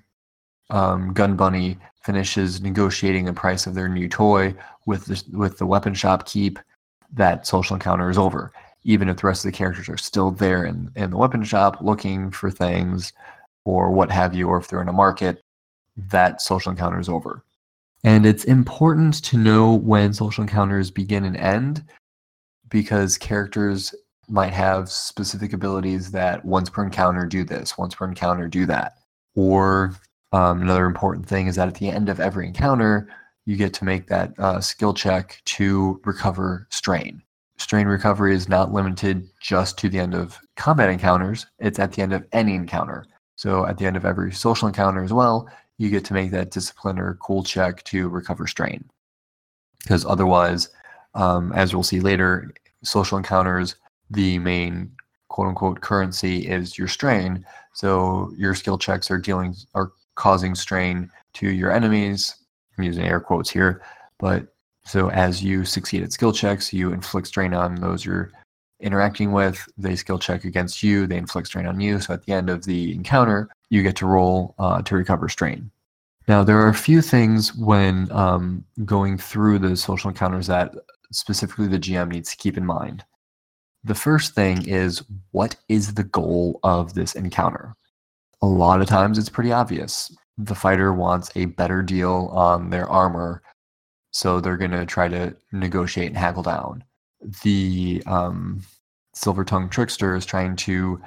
um, 0.70 1.12
Gun 1.12 1.36
Bunny 1.36 1.78
finishes 2.02 2.60
negotiating 2.60 3.24
the 3.24 3.32
price 3.32 3.66
of 3.66 3.74
their 3.74 3.88
new 3.88 4.08
toy 4.08 4.54
with 4.86 5.06
the, 5.06 5.22
with 5.36 5.58
the 5.58 5.66
weapon 5.66 5.94
shop 5.94 6.26
keep, 6.26 6.58
that 7.12 7.46
social 7.46 7.74
encounter 7.74 8.10
is 8.10 8.18
over 8.18 8.52
even 8.84 9.08
if 9.08 9.18
the 9.18 9.26
rest 9.26 9.44
of 9.44 9.52
the 9.52 9.56
characters 9.56 9.88
are 9.88 9.98
still 9.98 10.30
there 10.30 10.64
in, 10.64 10.90
in 10.96 11.10
the 11.10 11.16
weapon 11.16 11.44
shop 11.44 11.76
looking 11.80 12.30
for 12.30 12.50
things 12.50 13.12
or 13.64 13.90
what 13.90 14.10
have 14.10 14.34
you, 14.34 14.48
or 14.48 14.56
if 14.56 14.68
they're 14.68 14.80
in 14.80 14.88
a 14.88 14.92
market, 14.92 15.44
that 15.96 16.40
social 16.40 16.70
encounter 16.70 16.98
is 16.98 17.08
over. 17.08 17.44
And 18.04 18.24
it's 18.24 18.44
important 18.44 19.22
to 19.24 19.36
know 19.36 19.74
when 19.74 20.14
social 20.14 20.42
encounters 20.42 20.90
begin 20.90 21.24
and 21.24 21.36
end 21.36 21.84
because 22.70 23.18
characters 23.18 23.94
might 24.28 24.52
have 24.52 24.90
specific 24.90 25.52
abilities 25.52 26.10
that 26.12 26.44
once 26.44 26.70
per 26.70 26.84
encounter 26.84 27.26
do 27.26 27.44
this, 27.44 27.76
once 27.76 27.94
per 27.94 28.06
encounter 28.06 28.48
do 28.48 28.64
that. 28.66 28.94
Or 29.34 29.94
um, 30.32 30.62
another 30.62 30.86
important 30.86 31.26
thing 31.26 31.46
is 31.46 31.56
that 31.56 31.68
at 31.68 31.74
the 31.74 31.88
end 31.88 32.08
of 32.08 32.20
every 32.20 32.46
encounter, 32.46 33.08
you 33.46 33.56
get 33.56 33.72
to 33.74 33.84
make 33.84 34.08
that 34.08 34.38
uh, 34.38 34.60
skill 34.60 34.92
check 34.92 35.40
to 35.46 36.00
recover 36.04 36.66
strain 36.70 37.22
strain 37.58 37.86
recovery 37.86 38.34
is 38.34 38.48
not 38.48 38.72
limited 38.72 39.28
just 39.40 39.76
to 39.78 39.88
the 39.88 39.98
end 39.98 40.14
of 40.14 40.38
combat 40.56 40.88
encounters, 40.88 41.46
it's 41.58 41.78
at 41.78 41.92
the 41.92 42.02
end 42.02 42.12
of 42.12 42.24
any 42.32 42.54
encounter. 42.54 43.04
So 43.36 43.66
at 43.66 43.78
the 43.78 43.86
end 43.86 43.96
of 43.96 44.04
every 44.04 44.32
social 44.32 44.68
encounter 44.68 45.02
as 45.04 45.12
well, 45.12 45.48
you 45.76 45.90
get 45.90 46.04
to 46.06 46.14
make 46.14 46.30
that 46.30 46.50
discipline 46.50 46.98
or 46.98 47.18
cool 47.20 47.42
check 47.42 47.84
to 47.84 48.08
recover 48.08 48.46
strain. 48.46 48.88
Because 49.82 50.04
otherwise, 50.04 50.70
um, 51.14 51.52
as 51.52 51.74
we'll 51.74 51.82
see 51.82 52.00
later, 52.00 52.52
social 52.82 53.18
encounters, 53.18 53.76
the 54.10 54.38
main 54.38 54.90
quote 55.28 55.48
unquote 55.48 55.80
currency 55.80 56.48
is 56.48 56.78
your 56.78 56.88
strain. 56.88 57.44
So 57.74 58.32
your 58.36 58.54
skill 58.54 58.78
checks 58.78 59.10
are 59.10 59.18
dealing 59.18 59.54
are 59.74 59.92
causing 60.18 60.54
strain 60.54 61.10
to 61.34 61.48
your 61.48 61.72
enemies. 61.72 62.36
I'm 62.76 62.84
using 62.84 63.04
air 63.04 63.20
quotes 63.20 63.48
here, 63.48 63.82
but 64.18 64.48
so 64.84 65.10
as 65.10 65.42
you 65.42 65.64
succeed 65.64 66.02
at 66.02 66.12
skill 66.12 66.32
checks, 66.32 66.72
you 66.72 66.92
inflict 66.92 67.28
strain 67.28 67.54
on 67.54 67.76
those 67.76 68.04
you're 68.04 68.30
interacting 68.80 69.32
with. 69.32 69.66
They 69.78 69.96
skill 69.96 70.18
check 70.18 70.44
against 70.44 70.82
you, 70.82 71.06
they 71.06 71.16
inflict 71.16 71.48
strain 71.48 71.66
on 71.66 71.80
you. 71.80 72.00
So 72.00 72.14
at 72.14 72.24
the 72.24 72.32
end 72.32 72.50
of 72.50 72.64
the 72.64 72.94
encounter, 72.94 73.48
you 73.70 73.82
get 73.82 73.96
to 73.96 74.06
roll 74.06 74.54
uh, 74.58 74.82
to 74.82 74.96
recover 74.96 75.28
strain. 75.28 75.70
Now, 76.26 76.44
there 76.44 76.58
are 76.58 76.68
a 76.68 76.74
few 76.74 77.00
things 77.00 77.54
when 77.54 78.10
um, 78.12 78.64
going 78.84 79.18
through 79.18 79.60
the 79.60 79.76
social 79.76 80.10
encounters 80.10 80.46
that 80.48 80.74
specifically 81.10 81.68
the 81.68 81.78
GM 81.78 82.10
needs 82.10 82.30
to 82.30 82.36
keep 82.36 82.58
in 82.58 82.66
mind. 82.66 83.04
The 83.84 83.94
first 83.94 84.34
thing 84.34 84.66
is 84.66 85.02
what 85.30 85.56
is 85.68 85.94
the 85.94 86.04
goal 86.04 86.60
of 86.62 86.94
this 86.94 87.14
encounter? 87.14 87.76
A 88.42 88.46
lot 88.46 88.80
of 88.80 88.88
times 88.88 89.18
it's 89.18 89.28
pretty 89.28 89.52
obvious. 89.52 90.14
The 90.36 90.54
fighter 90.54 90.92
wants 90.92 91.30
a 91.34 91.46
better 91.46 91.82
deal 91.82 92.30
on 92.32 92.70
their 92.70 92.88
armor, 92.88 93.42
so 94.12 94.40
they're 94.40 94.56
going 94.56 94.70
to 94.70 94.86
try 94.86 95.08
to 95.08 95.34
negotiate 95.52 96.08
and 96.08 96.16
haggle 96.16 96.44
down. 96.44 96.84
The 97.42 98.02
um, 98.06 98.62
silver 99.14 99.44
tongue 99.44 99.68
trickster 99.68 100.14
is 100.14 100.24
trying 100.24 100.54
to 100.56 101.00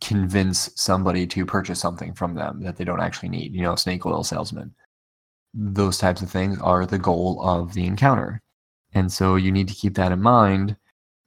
convince 0.00 0.70
somebody 0.74 1.26
to 1.28 1.46
purchase 1.46 1.80
something 1.80 2.12
from 2.12 2.34
them 2.34 2.60
that 2.62 2.76
they 2.76 2.84
don't 2.84 3.00
actually 3.00 3.28
need, 3.28 3.54
you 3.54 3.62
know, 3.62 3.76
snake 3.76 4.04
oil 4.04 4.24
salesman. 4.24 4.74
Those 5.54 5.98
types 5.98 6.20
of 6.20 6.30
things 6.30 6.58
are 6.60 6.84
the 6.84 6.98
goal 6.98 7.40
of 7.42 7.74
the 7.74 7.86
encounter. 7.86 8.40
And 8.92 9.12
so 9.12 9.36
you 9.36 9.52
need 9.52 9.68
to 9.68 9.74
keep 9.74 9.94
that 9.94 10.12
in 10.12 10.20
mind 10.20 10.76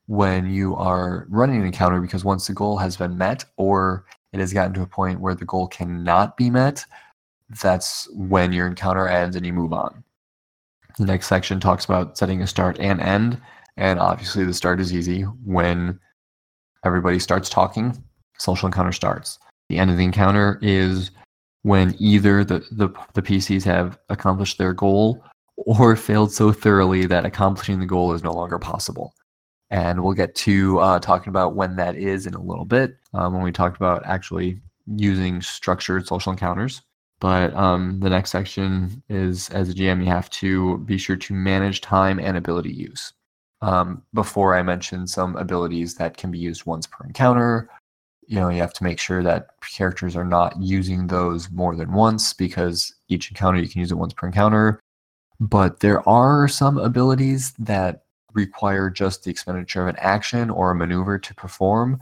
when 0.08 0.50
you 0.50 0.76
are 0.76 1.26
running 1.30 1.62
an 1.62 1.66
encounter 1.66 2.02
because 2.02 2.24
once 2.24 2.48
the 2.48 2.54
goal 2.54 2.78
has 2.78 2.98
been 2.98 3.18
met 3.18 3.46
or 3.58 4.06
it 4.34 4.40
has 4.40 4.54
gotten 4.54 4.74
to 4.74 4.82
a 4.82 4.88
point 4.88 5.20
where 5.20 5.36
the 5.36 5.46
goal 5.46 5.68
cannot 5.68 6.38
be 6.38 6.50
met, 6.50 6.86
that's 7.62 8.08
when 8.14 8.52
your 8.52 8.68
encounter 8.68 9.08
ends 9.08 9.36
and 9.36 9.46
you 9.46 9.54
move 9.54 9.74
on. 9.74 10.04
The 10.98 11.06
next 11.06 11.28
section 11.28 11.60
talks 11.60 11.86
about 11.86 12.18
setting 12.18 12.42
a 12.42 12.48
start 12.48 12.80
and 12.80 13.00
end. 13.00 13.40
And 13.78 14.00
obviously, 14.00 14.44
the 14.44 14.54
start 14.54 14.80
is 14.80 14.94
easy 14.94 15.22
when 15.22 16.00
everybody 16.84 17.20
starts 17.20 17.50
talking, 17.50 18.04
social 18.38 18.66
encounter 18.66 18.92
starts. 18.92 19.38
The 19.70 19.78
end 19.78 19.92
of 19.92 19.98
the 19.98 20.04
encounter 20.04 20.60
is 20.62 21.12
when 21.62 21.96
either 22.00 22.44
the, 22.44 22.60
the, 22.72 22.90
the 23.14 23.22
PCs 23.22 23.64
have 23.64 24.00
accomplished 24.10 24.58
their 24.58 24.74
goal 24.74 25.24
or 25.58 25.96
failed 25.96 26.32
so 26.32 26.52
thoroughly 26.52 27.06
that 27.06 27.26
accomplishing 27.26 27.80
the 27.80 27.86
goal 27.86 28.14
is 28.14 28.24
no 28.24 28.32
longer 28.32 28.58
possible. 28.58 29.14
And 29.70 30.04
we'll 30.04 30.14
get 30.14 30.34
to 30.36 30.80
uh, 30.80 31.00
talking 31.00 31.30
about 31.30 31.56
when 31.56 31.76
that 31.76 31.96
is 31.96 32.26
in 32.26 32.34
a 32.34 32.42
little 32.42 32.66
bit 32.66 32.96
um, 33.14 33.34
when 33.34 33.44
we 33.44 33.52
talked 33.52 33.76
about 33.76 34.06
actually 34.06 34.62
using 34.96 35.42
structured 35.42 36.08
social 36.08 36.32
encounters. 36.32 36.82
But 37.20 37.54
um, 37.56 38.00
the 38.00 38.10
next 38.10 38.32
section 38.32 39.02
is 39.10 39.50
as 39.50 39.70
a 39.70 39.74
GM, 39.74 40.02
you 40.02 40.08
have 40.08 40.30
to 40.32 40.78
be 40.80 40.98
sure 40.98 41.16
to 41.16 41.34
manage 41.34 41.82
time 41.82 42.20
and 42.20 42.38
ability 42.38 42.72
use. 42.72 43.14
Um, 43.62 44.04
before 44.14 44.56
I 44.56 44.62
mentioned 44.62 45.10
some 45.10 45.36
abilities 45.36 45.96
that 45.96 46.16
can 46.16 46.30
be 46.30 46.38
used 46.38 46.68
once 46.68 46.86
per 46.86 47.06
encounter, 47.06 47.70
you 48.28 48.36
know, 48.36 48.50
you 48.50 48.62
have 48.62 48.74
to 48.74 48.84
make 48.84 49.00
sure 49.00 49.24
that 49.24 49.48
characters 49.62 50.16
are 50.16 50.26
not 50.26 50.62
using 50.62 51.08
those 51.08 51.50
more 51.50 51.76
than 51.76 51.92
once 51.94 52.34
because 52.34 52.94
each 53.08 53.32
encounter 53.32 53.60
you 53.60 53.70
can 53.70 53.80
use 53.80 53.92
it 53.92 53.98
once 53.98 54.14
per 54.14 54.28
encounter. 54.28 54.80
But 55.40 55.80
there 55.80 56.08
are 56.08 56.48
some 56.48 56.78
abilities 56.78 57.54
that 57.58 58.04
require 58.34 58.90
just 58.90 59.24
the 59.24 59.32
expenditure 59.32 59.82
of 59.82 59.88
an 59.88 59.96
action 60.00 60.50
or 60.50 60.72
a 60.72 60.76
maneuver 60.76 61.18
to 61.18 61.34
perform, 61.34 62.00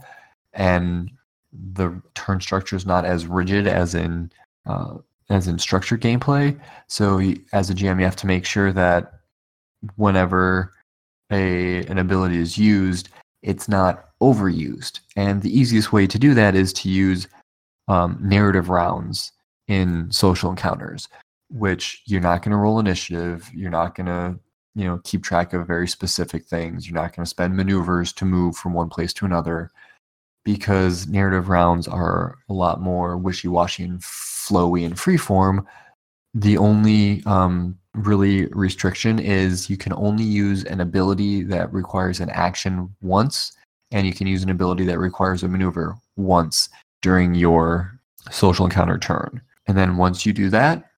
and 0.52 1.10
the 1.52 2.00
turn 2.14 2.40
structure 2.40 2.76
is 2.76 2.86
not 2.86 3.04
as 3.04 3.26
rigid 3.26 3.66
as 3.66 3.94
in 3.94 4.30
uh, 4.66 4.96
as 5.30 5.48
in 5.48 5.58
structured 5.58 6.00
gameplay. 6.00 6.58
So 6.88 7.20
as 7.52 7.70
a 7.70 7.74
GM, 7.74 7.98
you 7.98 8.04
have 8.04 8.16
to 8.16 8.26
make 8.26 8.44
sure 8.44 8.72
that 8.72 9.20
whenever 9.96 10.72
a 11.30 11.84
an 11.86 11.98
ability 11.98 12.38
is 12.38 12.58
used, 12.58 13.08
it's 13.42 13.68
not 13.68 14.10
overused. 14.20 15.00
And 15.16 15.42
the 15.42 15.56
easiest 15.56 15.92
way 15.92 16.06
to 16.06 16.18
do 16.18 16.34
that 16.34 16.54
is 16.54 16.72
to 16.74 16.88
use 16.88 17.28
um, 17.88 18.18
narrative 18.20 18.68
rounds 18.68 19.32
in 19.68 20.10
social 20.10 20.50
encounters 20.50 21.08
which 21.50 22.02
you're 22.06 22.20
not 22.20 22.42
going 22.42 22.50
to 22.50 22.56
roll 22.56 22.78
initiative. 22.78 23.50
You're 23.54 23.70
not 23.70 23.94
going 23.94 24.06
to, 24.06 24.38
you 24.76 24.84
know, 24.84 25.00
keep 25.04 25.24
track 25.24 25.54
of 25.54 25.66
very 25.66 25.88
specific 25.88 26.44
things. 26.44 26.86
You're 26.86 27.00
not 27.00 27.16
going 27.16 27.24
to 27.24 27.30
spend 27.30 27.56
maneuvers 27.56 28.12
to 28.12 28.26
move 28.26 28.56
from 28.56 28.74
one 28.74 28.90
place 28.90 29.14
to 29.14 29.24
another 29.24 29.70
because 30.44 31.08
narrative 31.08 31.48
rounds 31.48 31.88
are 31.88 32.36
a 32.50 32.52
lot 32.52 32.82
more 32.82 33.16
wishy-washy 33.16 33.84
and 33.84 34.00
flowy 34.00 34.84
and 34.84 34.94
freeform. 34.94 35.64
The 36.34 36.58
only 36.58 37.22
um, 37.24 37.78
really 37.94 38.46
restriction 38.48 39.18
is 39.18 39.70
you 39.70 39.78
can 39.78 39.94
only 39.94 40.24
use 40.24 40.62
an 40.64 40.80
ability 40.80 41.42
that 41.44 41.72
requires 41.72 42.20
an 42.20 42.28
action 42.28 42.94
once, 43.00 43.56
and 43.92 44.06
you 44.06 44.12
can 44.12 44.26
use 44.26 44.42
an 44.42 44.50
ability 44.50 44.84
that 44.84 44.98
requires 44.98 45.42
a 45.42 45.48
maneuver 45.48 45.96
once 46.16 46.68
during 47.00 47.34
your 47.34 47.98
social 48.30 48.66
encounter 48.66 48.98
turn. 48.98 49.40
And 49.66 49.76
then 49.76 49.96
once 49.96 50.26
you 50.26 50.34
do 50.34 50.50
that, 50.50 50.90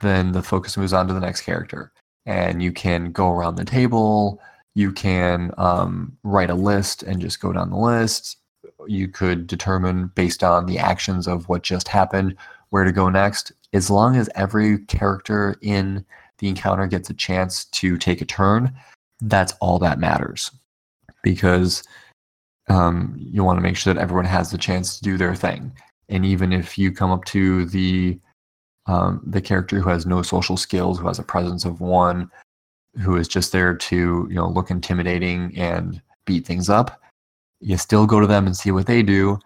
then 0.00 0.32
the 0.32 0.42
focus 0.42 0.78
moves 0.78 0.94
on 0.94 1.06
to 1.08 1.14
the 1.14 1.20
next 1.20 1.42
character. 1.42 1.92
And 2.26 2.62
you 2.62 2.72
can 2.72 3.12
go 3.12 3.30
around 3.30 3.54
the 3.54 3.64
table. 3.64 4.40
You 4.74 4.92
can 4.92 5.52
um, 5.56 6.16
write 6.22 6.50
a 6.50 6.54
list 6.54 7.02
and 7.02 7.20
just 7.20 7.40
go 7.40 7.52
down 7.52 7.70
the 7.70 7.78
list. 7.78 8.36
You 8.86 9.08
could 9.08 9.46
determine 9.46 10.08
based 10.14 10.44
on 10.44 10.66
the 10.66 10.78
actions 10.78 11.26
of 11.26 11.48
what 11.48 11.62
just 11.62 11.88
happened 11.88 12.36
where 12.70 12.84
to 12.84 12.92
go 12.92 13.08
next. 13.08 13.52
As 13.72 13.90
long 13.90 14.16
as 14.16 14.28
every 14.34 14.78
character 14.86 15.56
in 15.62 16.04
the 16.38 16.48
encounter 16.48 16.86
gets 16.86 17.08
a 17.08 17.14
chance 17.14 17.64
to 17.66 17.96
take 17.96 18.20
a 18.20 18.26
turn, 18.26 18.74
that's 19.20 19.54
all 19.60 19.78
that 19.78 19.98
matters. 19.98 20.50
Because 21.22 21.82
um, 22.68 23.14
you 23.18 23.44
want 23.44 23.56
to 23.56 23.62
make 23.62 23.76
sure 23.76 23.94
that 23.94 24.00
everyone 24.00 24.24
has 24.24 24.50
the 24.50 24.58
chance 24.58 24.96
to 24.98 25.02
do 25.02 25.16
their 25.16 25.34
thing. 25.34 25.72
And 26.08 26.24
even 26.24 26.52
if 26.52 26.76
you 26.76 26.92
come 26.92 27.10
up 27.10 27.24
to 27.26 27.64
the 27.66 28.18
um, 28.86 29.20
the 29.26 29.40
character 29.40 29.80
who 29.80 29.88
has 29.88 30.06
no 30.06 30.22
social 30.22 30.56
skills, 30.56 30.98
who 30.98 31.06
has 31.06 31.18
a 31.18 31.24
presence 31.24 31.64
of 31.64 31.80
one, 31.80 32.30
who 33.02 33.16
is 33.16 33.28
just 33.28 33.52
there 33.52 33.74
to 33.74 34.26
you 34.28 34.34
know 34.34 34.48
look 34.48 34.70
intimidating 34.70 35.56
and 35.56 36.00
beat 36.24 36.46
things 36.46 36.68
up. 36.68 37.02
You 37.60 37.76
still 37.78 38.06
go 38.06 38.20
to 38.20 38.26
them 38.26 38.46
and 38.46 38.56
see 38.56 38.70
what 38.70 38.86
they 38.86 39.02
do, 39.02 39.38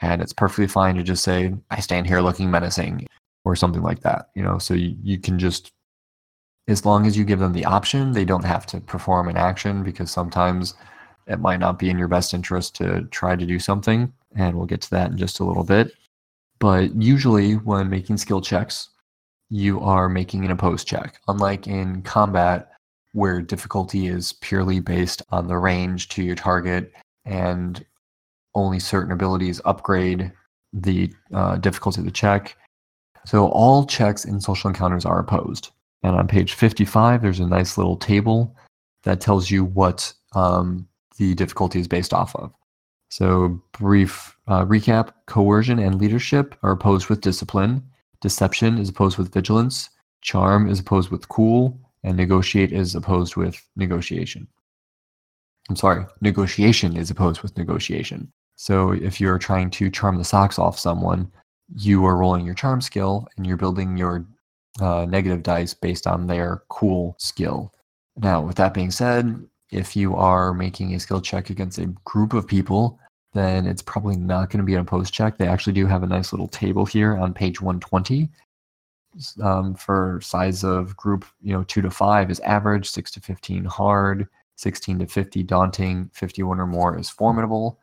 and 0.00 0.22
it's 0.22 0.32
perfectly 0.32 0.66
fine 0.66 0.96
to 0.96 1.02
just 1.02 1.24
say, 1.24 1.54
"I 1.70 1.80
stand 1.80 2.06
here 2.06 2.20
looking 2.20 2.50
menacing," 2.50 3.06
or 3.44 3.56
something 3.56 3.82
like 3.82 4.00
that. 4.00 4.30
You 4.34 4.42
know, 4.42 4.58
so 4.58 4.74
you, 4.74 4.96
you 5.02 5.18
can 5.18 5.38
just 5.38 5.72
as 6.68 6.86
long 6.86 7.06
as 7.06 7.16
you 7.16 7.24
give 7.24 7.40
them 7.40 7.52
the 7.52 7.64
option, 7.64 8.12
they 8.12 8.24
don't 8.24 8.44
have 8.44 8.64
to 8.66 8.80
perform 8.80 9.28
an 9.28 9.36
action 9.36 9.82
because 9.82 10.10
sometimes 10.10 10.74
it 11.26 11.40
might 11.40 11.60
not 11.60 11.78
be 11.78 11.90
in 11.90 11.98
your 11.98 12.08
best 12.08 12.32
interest 12.32 12.74
to 12.76 13.02
try 13.10 13.36
to 13.36 13.46
do 13.46 13.58
something. 13.58 14.12
And 14.36 14.56
we'll 14.56 14.66
get 14.66 14.80
to 14.82 14.90
that 14.90 15.10
in 15.10 15.18
just 15.18 15.40
a 15.40 15.44
little 15.44 15.64
bit. 15.64 15.92
But 16.60 16.94
usually, 16.94 17.54
when 17.54 17.88
making 17.88 18.18
skill 18.18 18.40
checks, 18.40 18.90
you 19.48 19.80
are 19.80 20.08
making 20.08 20.44
an 20.44 20.50
opposed 20.50 20.86
check. 20.86 21.18
Unlike 21.26 21.66
in 21.66 22.02
combat, 22.02 22.70
where 23.12 23.42
difficulty 23.42 24.06
is 24.06 24.34
purely 24.34 24.78
based 24.78 25.22
on 25.30 25.48
the 25.48 25.56
range 25.56 26.08
to 26.10 26.22
your 26.22 26.36
target 26.36 26.92
and 27.24 27.84
only 28.54 28.78
certain 28.78 29.12
abilities 29.12 29.60
upgrade 29.64 30.30
the 30.72 31.12
uh, 31.32 31.56
difficulty 31.56 32.00
of 32.00 32.04
the 32.04 32.12
check. 32.12 32.56
So, 33.26 33.48
all 33.48 33.84
checks 33.86 34.24
in 34.24 34.40
social 34.40 34.68
encounters 34.68 35.04
are 35.04 35.18
opposed. 35.18 35.70
And 36.02 36.14
on 36.14 36.28
page 36.28 36.54
55, 36.54 37.22
there's 37.22 37.40
a 37.40 37.46
nice 37.46 37.76
little 37.76 37.96
table 37.96 38.54
that 39.02 39.20
tells 39.20 39.50
you 39.50 39.64
what 39.64 40.12
um, 40.34 40.86
the 41.16 41.34
difficulty 41.34 41.80
is 41.80 41.88
based 41.88 42.14
off 42.14 42.34
of. 42.36 42.52
So, 43.10 43.60
brief 43.72 44.36
uh, 44.46 44.64
recap 44.64 45.10
coercion 45.26 45.80
and 45.80 46.00
leadership 46.00 46.54
are 46.62 46.70
opposed 46.70 47.08
with 47.08 47.20
discipline, 47.20 47.82
deception 48.20 48.78
is 48.78 48.88
opposed 48.88 49.18
with 49.18 49.32
vigilance, 49.32 49.90
charm 50.22 50.68
is 50.68 50.78
opposed 50.78 51.10
with 51.10 51.28
cool, 51.28 51.76
and 52.04 52.16
negotiate 52.16 52.72
is 52.72 52.94
opposed 52.94 53.34
with 53.34 53.60
negotiation. 53.74 54.46
I'm 55.68 55.74
sorry, 55.74 56.06
negotiation 56.20 56.96
is 56.96 57.10
opposed 57.10 57.42
with 57.42 57.58
negotiation. 57.58 58.32
So, 58.54 58.92
if 58.92 59.20
you're 59.20 59.38
trying 59.38 59.70
to 59.70 59.90
charm 59.90 60.16
the 60.16 60.24
socks 60.24 60.56
off 60.56 60.78
someone, 60.78 61.32
you 61.74 62.04
are 62.04 62.16
rolling 62.16 62.46
your 62.46 62.54
charm 62.54 62.80
skill 62.80 63.26
and 63.36 63.44
you're 63.44 63.56
building 63.56 63.96
your 63.96 64.24
uh, 64.80 65.04
negative 65.08 65.42
dice 65.42 65.74
based 65.74 66.06
on 66.06 66.28
their 66.28 66.62
cool 66.68 67.16
skill. 67.18 67.74
Now, 68.16 68.40
with 68.40 68.56
that 68.56 68.72
being 68.72 68.92
said, 68.92 69.48
if 69.70 69.94
you 69.96 70.16
are 70.16 70.52
making 70.52 70.94
a 70.94 71.00
skill 71.00 71.20
check 71.20 71.50
against 71.50 71.78
a 71.78 71.86
group 72.04 72.32
of 72.32 72.46
people, 72.46 72.98
then 73.32 73.66
it's 73.66 73.82
probably 73.82 74.16
not 74.16 74.50
going 74.50 74.58
to 74.58 74.64
be 74.64 74.74
an 74.74 74.80
opposed 74.80 75.14
check. 75.14 75.38
They 75.38 75.46
actually 75.46 75.74
do 75.74 75.86
have 75.86 76.02
a 76.02 76.06
nice 76.06 76.32
little 76.32 76.48
table 76.48 76.84
here 76.84 77.16
on 77.16 77.32
page 77.32 77.60
120 77.60 78.28
um, 79.42 79.74
for 79.74 80.20
size 80.22 80.64
of 80.64 80.96
group. 80.96 81.24
You 81.40 81.52
know, 81.52 81.62
two 81.64 81.82
to 81.82 81.90
five 81.90 82.30
is 82.30 82.40
average, 82.40 82.90
six 82.90 83.10
to 83.12 83.20
15 83.20 83.64
hard, 83.64 84.28
16 84.56 84.98
to 85.00 85.06
50 85.06 85.42
daunting, 85.44 86.10
51 86.12 86.60
or 86.60 86.66
more 86.66 86.98
is 86.98 87.08
formidable. 87.08 87.78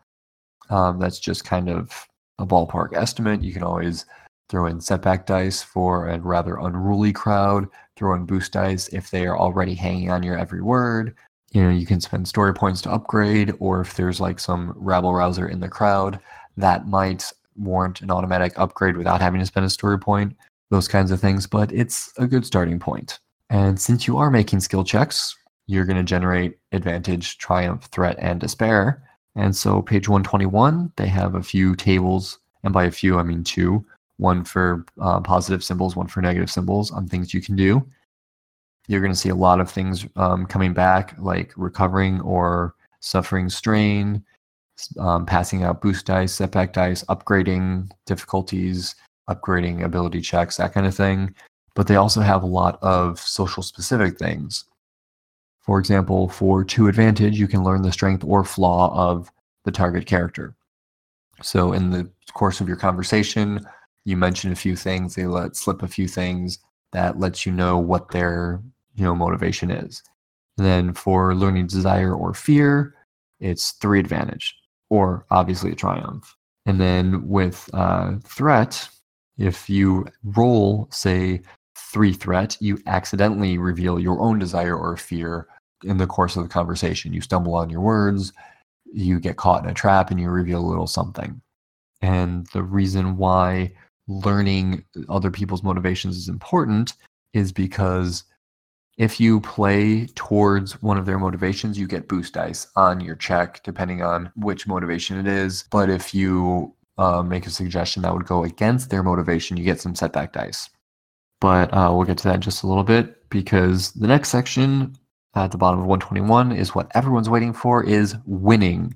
Um, 0.70 1.00
that's 1.00 1.20
just 1.20 1.46
kind 1.46 1.70
of 1.70 2.08
a 2.40 2.46
ballpark 2.46 2.94
estimate. 2.94 3.42
You 3.42 3.54
can 3.54 3.64
always 3.64 4.06
throw 4.50 4.66
in 4.66 4.80
setback 4.80 5.26
dice 5.26 5.62
for 5.62 6.08
a 6.08 6.20
rather 6.20 6.58
unruly 6.58 7.12
crowd, 7.12 7.68
throw 7.96 8.14
in 8.16 8.26
boost 8.26 8.54
dice 8.54 8.88
if 8.90 9.10
they 9.12 9.26
are 9.26 9.38
already 9.38 9.74
hanging 9.74 10.12
on 10.12 10.24
your 10.24 10.38
every 10.38 10.62
word. 10.62 11.16
You 11.52 11.64
know, 11.64 11.70
you 11.70 11.86
can 11.86 12.02
spend 12.02 12.28
story 12.28 12.54
points 12.54 12.82
to 12.84 12.92
upgrade, 12.92 13.54
or 13.60 13.82
if 13.82 13.96
there's 13.96 14.20
like 14.20 14.40
some 14.40 14.74
rabble 14.76 15.14
rouser 15.14 15.48
in 15.48 15.60
the 15.60 15.70
crowd, 15.70 16.20
that 16.58 16.88
might 16.88 17.32
warrant 17.56 18.02
an 18.02 18.12
automatic 18.12 18.54
upgrade 18.58 18.98
without 18.98 19.22
having 19.22 19.40
to 19.40 19.46
spend 19.46 19.66
a 19.66 19.70
story 19.70 19.98
point, 19.98 20.36
those 20.70 20.88
kinds 20.88 21.12
of 21.12 21.20
things. 21.20 21.48
But 21.48 21.72
it's 21.72 22.12
a 22.18 22.28
good 22.28 22.46
starting 22.46 22.80
point. 22.80 23.20
And 23.50 23.80
since 23.80 24.08
you 24.08 24.18
are 24.18 24.30
making 24.30 24.60
skill 24.60 24.84
checks, 24.84 25.36
you're 25.68 25.86
going 25.86 25.98
to 25.98 26.04
generate 26.04 26.58
advantage, 26.72 27.38
triumph, 27.38 27.86
threat, 27.86 28.18
and 28.20 28.40
despair. 28.40 29.04
And 29.36 29.56
so, 29.56 29.82
page 29.82 30.10
121, 30.10 30.92
they 30.96 31.08
have 31.08 31.36
a 31.36 31.44
few 31.44 31.76
tables, 31.76 32.40
and 32.64 32.74
by 32.74 32.86
a 32.86 32.92
few, 32.92 33.20
I 33.20 33.24
mean 33.24 33.44
two 33.44 33.86
one 34.18 34.44
for 34.44 34.86
uh, 35.00 35.20
positive 35.22 35.64
symbols, 35.64 35.96
one 35.96 36.08
for 36.08 36.22
negative 36.22 36.52
symbols 36.52 36.92
on 36.92 37.08
things 37.08 37.34
you 37.34 37.42
can 37.42 37.56
do. 37.56 37.86
You're 38.88 39.02
going 39.02 39.12
to 39.12 39.20
see 39.20 39.30
a 39.30 39.36
lot 39.36 39.60
of 39.60 39.70
things 39.70 40.06
um, 40.16 40.46
coming 40.46 40.74
back, 40.74 41.14
like 41.20 41.54
recovering 41.58 42.22
or 42.22 42.76
suffering 43.00 43.50
strain, 43.50 44.24
um, 45.00 45.26
passing 45.26 45.64
out 45.64 45.82
boost 45.82 46.06
dice, 46.06 46.34
setback 46.34 46.74
dice, 46.74 47.04
upgrading 47.06 47.92
difficulties, 48.06 48.96
upgrading 49.30 49.84
ability 49.84 50.22
checks, 50.22 50.58
that 50.58 50.74
kind 50.74 50.86
of 50.86 50.96
thing. 50.96 51.34
But 51.76 51.88
they 51.88 51.96
also 51.96 52.22
have 52.22 52.44
a 52.44 52.48
lot 52.48 52.80
of 52.82 53.20
social 53.20 53.62
specific 53.62 54.18
things. 54.18 54.66
For 55.60 55.80
example, 55.80 56.30
for 56.30 56.64
two 56.64 56.88
advantage, 56.88 57.38
you 57.38 57.48
can 57.48 57.64
learn 57.64 57.82
the 57.82 57.92
strength 57.92 58.24
or 58.24 58.44
flaw 58.46 58.96
of 58.96 59.32
the 59.66 59.72
target 59.72 60.06
character. 60.06 60.56
So, 61.42 61.74
in 61.74 61.92
the 61.92 62.10
course 62.34 62.62
of 62.62 62.68
your 62.68 62.78
conversation, 62.78 63.68
you 64.06 64.16
mention 64.16 64.52
a 64.52 64.56
few 64.56 64.76
things, 64.76 65.14
they 65.14 65.26
let 65.26 65.56
slip 65.56 65.84
a 65.84 65.88
few 65.88 66.08
things 66.08 66.60
that 66.94 67.20
lets 67.20 67.46
you 67.46 67.52
know 67.52 67.78
what 67.78 68.10
their 68.10 68.62
you 68.98 69.04
know 69.04 69.16
motivation 69.16 69.72
is. 69.72 70.04
Then 70.58 70.94
for 70.94 71.36
learning 71.36 71.68
desire 71.68 72.14
or 72.14 72.34
fear, 72.34 72.96
it's 73.40 73.72
three 73.74 74.00
advantage 74.00 74.56
or 74.90 75.26
obviously 75.32 75.72
a 75.72 75.76
triumph. 75.76 76.36
And 76.66 76.82
then 76.82 77.28
with 77.28 77.70
uh, 77.74 78.16
threat, 78.24 78.90
if 79.38 79.70
you 79.70 80.08
roll, 80.24 80.88
say, 80.92 81.42
three 81.76 82.12
threat, 82.12 82.58
you 82.60 82.80
accidentally 82.88 83.58
reveal 83.58 84.00
your 84.00 84.20
own 84.20 84.40
desire 84.40 84.76
or 84.76 84.98
fear 84.98 85.48
in 85.84 85.98
the 85.98 86.08
course 86.08 86.36
of 86.36 86.44
the 86.44 86.50
conversation. 86.50 87.14
You 87.14 87.22
stumble 87.22 87.56
on 87.56 87.70
your 87.70 87.82
words, 87.82 88.34
you 88.92 89.20
get 89.20 89.38
caught 89.38 89.64
in 89.64 89.70
a 89.70 89.74
trap, 89.74 90.10
and 90.10 90.20
you 90.20 90.30
reveal 90.30 90.60
a 90.60 90.68
little 90.68 90.88
something. 90.88 91.40
And 92.02 92.48
the 92.48 92.64
reason 92.64 93.18
why 93.18 93.74
learning 94.08 94.84
other 95.10 95.30
people's 95.30 95.64
motivations 95.64 96.18
is 96.18 96.30
important 96.30 96.94
is 97.34 97.52
because 97.52 98.24
if 98.98 99.20
you 99.20 99.40
play 99.42 100.08
towards 100.16 100.82
one 100.82 100.98
of 100.98 101.06
their 101.06 101.20
motivations, 101.20 101.78
you 101.78 101.88
get 101.88 102.08
boost 102.08 102.34
dice 102.34 102.68
on 102.76 103.00
your 103.00 103.16
check, 103.16 103.64
depending 103.64 104.02
on 104.02 104.32
which 104.36 104.68
motivation 104.68 105.20
it 105.20 105.28
is. 105.28 105.66
But 105.72 105.90
if 105.90 106.14
you 106.14 106.74
uh, 106.98 107.22
make 107.22 107.46
a 107.46 107.52
suggestion 107.52 108.02
that 108.02 108.14
would 108.14 108.26
go 108.26 108.44
against 108.44 108.90
their 108.90 109.04
motivation, 109.04 109.58
you 109.58 109.64
get 109.64 109.80
some 109.80 109.96
setback 109.96 110.34
dice. 110.34 110.70
But 111.40 111.72
uh, 111.74 111.92
we'll 111.94 112.06
get 112.06 112.18
to 112.20 112.24
that 112.26 112.36
in 112.36 112.42
just 112.42 112.64
a 112.64 112.68
little 112.68 112.84
bit 112.84 113.30
because 113.30 113.92
the 113.92 114.08
next 114.08 114.30
section 114.30 114.96
at 115.36 115.52
the 115.52 115.58
bottom 115.58 115.80
of 115.80 115.86
121 115.86 116.52
is 116.52 116.74
what 116.74 116.92
everyone's 116.96 117.30
waiting 117.30 117.54
for 117.54 117.84
is 117.84 118.16
winning. 118.26 118.96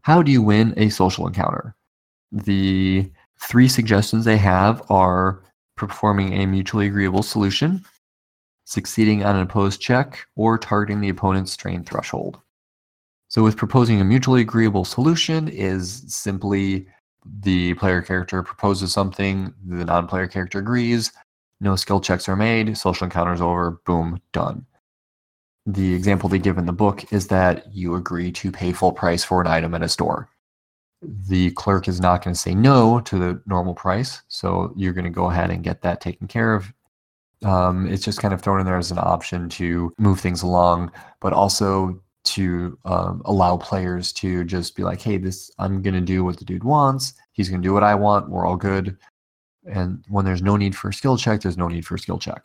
How 0.00 0.22
do 0.22 0.32
you 0.32 0.40
win 0.40 0.72
a 0.78 0.88
social 0.88 1.26
encounter? 1.26 1.76
The 2.32 3.10
Three 3.42 3.68
suggestions 3.68 4.24
they 4.24 4.36
have 4.36 4.82
are 4.88 5.42
performing 5.76 6.32
a 6.34 6.46
mutually 6.46 6.86
agreeable 6.86 7.24
solution, 7.24 7.84
succeeding 8.72 9.24
on 9.24 9.36
an 9.36 9.42
opposed 9.42 9.80
check, 9.80 10.26
or 10.36 10.58
targeting 10.58 11.00
the 11.00 11.08
opponent's 11.08 11.52
strain 11.52 11.84
threshold. 11.84 12.40
So 13.28 13.42
with 13.42 13.56
proposing 13.56 14.00
a 14.00 14.04
mutually 14.04 14.42
agreeable 14.42 14.84
solution 14.84 15.48
is 15.48 16.04
simply 16.06 16.86
the 17.24 17.74
player 17.74 18.02
character 18.02 18.42
proposes 18.42 18.92
something, 18.92 19.54
the 19.66 19.84
non-player 19.84 20.26
character 20.26 20.58
agrees, 20.58 21.12
no 21.60 21.76
skill 21.76 22.00
checks 22.00 22.28
are 22.28 22.36
made, 22.36 22.76
social 22.76 23.04
encounters 23.04 23.40
over, 23.40 23.80
boom, 23.86 24.20
done. 24.32 24.66
The 25.64 25.94
example 25.94 26.28
they 26.28 26.38
give 26.38 26.58
in 26.58 26.66
the 26.66 26.72
book 26.72 27.12
is 27.12 27.28
that 27.28 27.72
you 27.72 27.94
agree 27.94 28.32
to 28.32 28.50
pay 28.50 28.72
full 28.72 28.92
price 28.92 29.22
for 29.22 29.40
an 29.40 29.46
item 29.46 29.74
at 29.74 29.82
a 29.82 29.88
store 29.88 30.28
the 31.02 31.50
clerk 31.52 31.88
is 31.88 32.00
not 32.00 32.22
going 32.22 32.34
to 32.34 32.40
say 32.40 32.54
no 32.54 33.00
to 33.00 33.18
the 33.18 33.42
normal 33.46 33.74
price. 33.74 34.22
So 34.28 34.72
you're 34.76 34.92
going 34.92 35.04
to 35.04 35.10
go 35.10 35.30
ahead 35.30 35.50
and 35.50 35.64
get 35.64 35.82
that 35.82 36.00
taken 36.00 36.28
care 36.28 36.54
of. 36.54 36.72
Um, 37.44 37.86
it's 37.86 38.04
just 38.04 38.20
kind 38.20 38.32
of 38.32 38.40
thrown 38.40 38.60
in 38.60 38.66
there 38.66 38.78
as 38.78 38.90
an 38.90 38.98
option 38.98 39.48
to 39.50 39.92
move 39.98 40.20
things 40.20 40.42
along, 40.42 40.92
but 41.20 41.32
also 41.32 42.00
to 42.24 42.78
um, 42.84 43.22
allow 43.24 43.56
players 43.56 44.12
to 44.12 44.44
just 44.44 44.76
be 44.76 44.84
like, 44.84 45.00
hey, 45.00 45.18
this 45.18 45.50
I'm 45.58 45.82
going 45.82 45.94
to 45.94 46.00
do 46.00 46.24
what 46.24 46.38
the 46.38 46.44
dude 46.44 46.64
wants. 46.64 47.14
He's 47.32 47.48
going 47.48 47.60
to 47.60 47.66
do 47.66 47.74
what 47.74 47.82
I 47.82 47.94
want. 47.94 48.28
We're 48.28 48.46
all 48.46 48.56
good. 48.56 48.96
And 49.66 50.04
when 50.08 50.24
there's 50.24 50.42
no 50.42 50.56
need 50.56 50.76
for 50.76 50.88
a 50.88 50.94
skill 50.94 51.16
check, 51.16 51.40
there's 51.40 51.58
no 51.58 51.68
need 51.68 51.86
for 51.86 51.96
a 51.96 51.98
skill 51.98 52.18
check. 52.18 52.44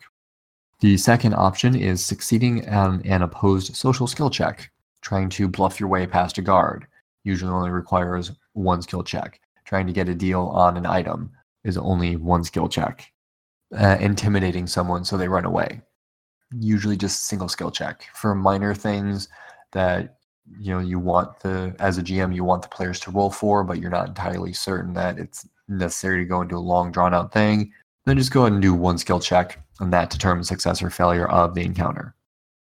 The 0.80 0.96
second 0.96 1.34
option 1.34 1.74
is 1.74 2.04
succeeding 2.04 2.68
on 2.68 3.02
an 3.04 3.22
opposed 3.22 3.74
social 3.74 4.06
skill 4.06 4.30
check, 4.30 4.70
trying 5.02 5.28
to 5.30 5.48
bluff 5.48 5.80
your 5.80 5.88
way 5.88 6.06
past 6.06 6.38
a 6.38 6.42
guard 6.42 6.86
usually 7.28 7.52
only 7.52 7.70
requires 7.70 8.32
one 8.54 8.82
skill 8.82 9.02
check. 9.02 9.40
Trying 9.64 9.86
to 9.86 9.92
get 9.92 10.08
a 10.08 10.14
deal 10.14 10.46
on 10.46 10.76
an 10.76 10.86
item 10.86 11.30
is 11.62 11.76
only 11.76 12.16
one 12.16 12.42
skill 12.42 12.68
check. 12.68 13.12
Uh, 13.76 13.98
intimidating 14.00 14.66
someone 14.66 15.04
so 15.04 15.16
they 15.16 15.28
run 15.28 15.44
away, 15.44 15.80
usually 16.58 16.96
just 16.96 17.26
single 17.26 17.48
skill 17.48 17.70
check. 17.70 18.06
For 18.14 18.34
minor 18.34 18.74
things 18.74 19.28
that 19.72 20.16
you 20.58 20.72
know 20.72 20.80
you 20.80 20.98
want 20.98 21.40
the 21.40 21.76
as 21.78 21.98
a 21.98 22.02
GM 22.02 22.34
you 22.34 22.44
want 22.44 22.62
the 22.62 22.68
players 22.68 22.98
to 23.00 23.10
roll 23.10 23.30
for, 23.30 23.64
but 23.64 23.78
you're 23.78 23.90
not 23.90 24.08
entirely 24.08 24.54
certain 24.54 24.94
that 24.94 25.18
it's 25.18 25.46
necessary 25.68 26.24
to 26.24 26.28
go 26.28 26.40
into 26.40 26.56
a 26.56 26.58
long 26.58 26.90
drawn 26.90 27.12
out 27.12 27.32
thing, 27.32 27.70
then 28.06 28.16
just 28.16 28.32
go 28.32 28.42
ahead 28.42 28.54
and 28.54 28.62
do 28.62 28.72
one 28.72 28.96
skill 28.96 29.20
check, 29.20 29.62
and 29.80 29.92
that 29.92 30.08
determines 30.08 30.48
success 30.48 30.82
or 30.82 30.88
failure 30.88 31.28
of 31.28 31.54
the 31.54 31.62
encounter. 31.62 32.14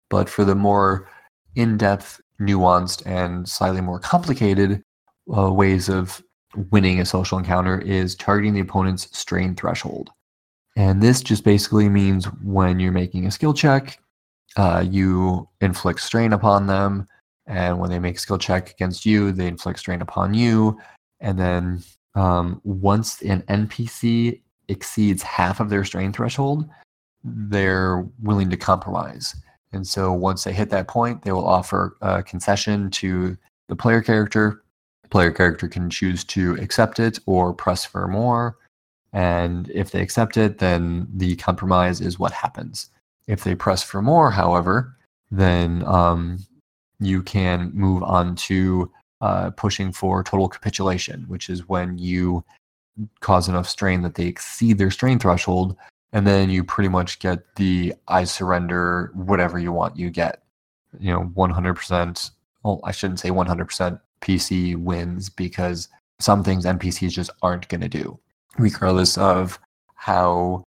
But 0.08 0.30
for 0.30 0.44
the 0.44 0.54
more 0.54 1.06
in 1.54 1.76
depth 1.76 2.20
nuanced 2.40 3.02
and 3.04 3.46
slightly 3.48 3.80
more 3.80 3.98
complicated 3.98 4.82
uh, 5.36 5.52
ways 5.52 5.88
of 5.88 6.22
winning 6.70 7.00
a 7.00 7.04
social 7.04 7.36
encounter 7.36 7.78
is 7.80 8.14
targeting 8.14 8.54
the 8.54 8.60
opponent's 8.60 9.16
strain 9.16 9.54
threshold. 9.54 10.10
And 10.78 11.02
this 11.02 11.22
just 11.22 11.42
basically 11.42 11.88
means 11.88 12.26
when 12.40 12.78
you're 12.78 12.92
making 12.92 13.26
a 13.26 13.32
skill 13.32 13.52
check, 13.52 13.98
uh, 14.56 14.84
you 14.88 15.48
inflict 15.60 16.00
strain 16.00 16.32
upon 16.32 16.68
them. 16.68 17.08
And 17.48 17.80
when 17.80 17.90
they 17.90 17.98
make 17.98 18.14
a 18.14 18.20
skill 18.20 18.38
check 18.38 18.70
against 18.70 19.04
you, 19.04 19.32
they 19.32 19.48
inflict 19.48 19.80
strain 19.80 20.02
upon 20.02 20.34
you. 20.34 20.78
And 21.18 21.36
then 21.36 21.82
um, 22.14 22.60
once 22.62 23.20
an 23.22 23.42
NPC 23.48 24.40
exceeds 24.68 25.20
half 25.24 25.58
of 25.58 25.68
their 25.68 25.84
strain 25.84 26.12
threshold, 26.12 26.68
they're 27.24 28.06
willing 28.22 28.48
to 28.50 28.56
compromise. 28.56 29.34
And 29.72 29.84
so 29.84 30.12
once 30.12 30.44
they 30.44 30.52
hit 30.52 30.70
that 30.70 30.86
point, 30.86 31.22
they 31.22 31.32
will 31.32 31.46
offer 31.46 31.96
a 32.02 32.22
concession 32.22 32.88
to 32.92 33.36
the 33.68 33.74
player 33.74 34.00
character. 34.00 34.62
The 35.02 35.08
player 35.08 35.32
character 35.32 35.66
can 35.66 35.90
choose 35.90 36.22
to 36.26 36.54
accept 36.60 37.00
it 37.00 37.18
or 37.26 37.52
press 37.52 37.84
for 37.84 38.06
more. 38.06 38.56
And 39.12 39.70
if 39.70 39.90
they 39.90 40.00
accept 40.00 40.36
it, 40.36 40.58
then 40.58 41.08
the 41.14 41.36
compromise 41.36 42.00
is 42.00 42.18
what 42.18 42.32
happens. 42.32 42.90
If 43.26 43.44
they 43.44 43.54
press 43.54 43.82
for 43.82 44.02
more, 44.02 44.30
however, 44.30 44.96
then 45.30 45.84
um, 45.86 46.38
you 47.00 47.22
can 47.22 47.70
move 47.74 48.02
on 48.02 48.36
to 48.36 48.90
uh, 49.20 49.50
pushing 49.50 49.92
for 49.92 50.22
total 50.22 50.48
capitulation, 50.48 51.24
which 51.28 51.48
is 51.50 51.68
when 51.68 51.98
you 51.98 52.44
cause 53.20 53.48
enough 53.48 53.68
strain 53.68 54.02
that 54.02 54.14
they 54.14 54.26
exceed 54.26 54.78
their 54.78 54.90
strain 54.90 55.18
threshold 55.18 55.76
and 56.12 56.26
then 56.26 56.50
you 56.50 56.64
pretty 56.64 56.88
much 56.88 57.18
get 57.18 57.54
the 57.56 57.94
I 58.08 58.24
surrender 58.24 59.10
whatever 59.14 59.58
you 59.58 59.72
want. 59.72 59.96
You 59.96 60.10
get, 60.10 60.42
you 60.98 61.12
know, 61.12 61.30
100%. 61.36 62.30
Well, 62.62 62.80
I 62.84 62.92
shouldn't 62.92 63.20
say 63.20 63.30
100% 63.30 64.00
PC 64.20 64.76
wins 64.76 65.28
because 65.28 65.88
some 66.18 66.42
things 66.42 66.64
NPCs 66.64 67.10
just 67.10 67.30
aren't 67.42 67.68
going 67.68 67.82
to 67.82 67.88
do, 67.88 68.18
regardless 68.58 69.16
of 69.16 69.58
how 69.94 70.64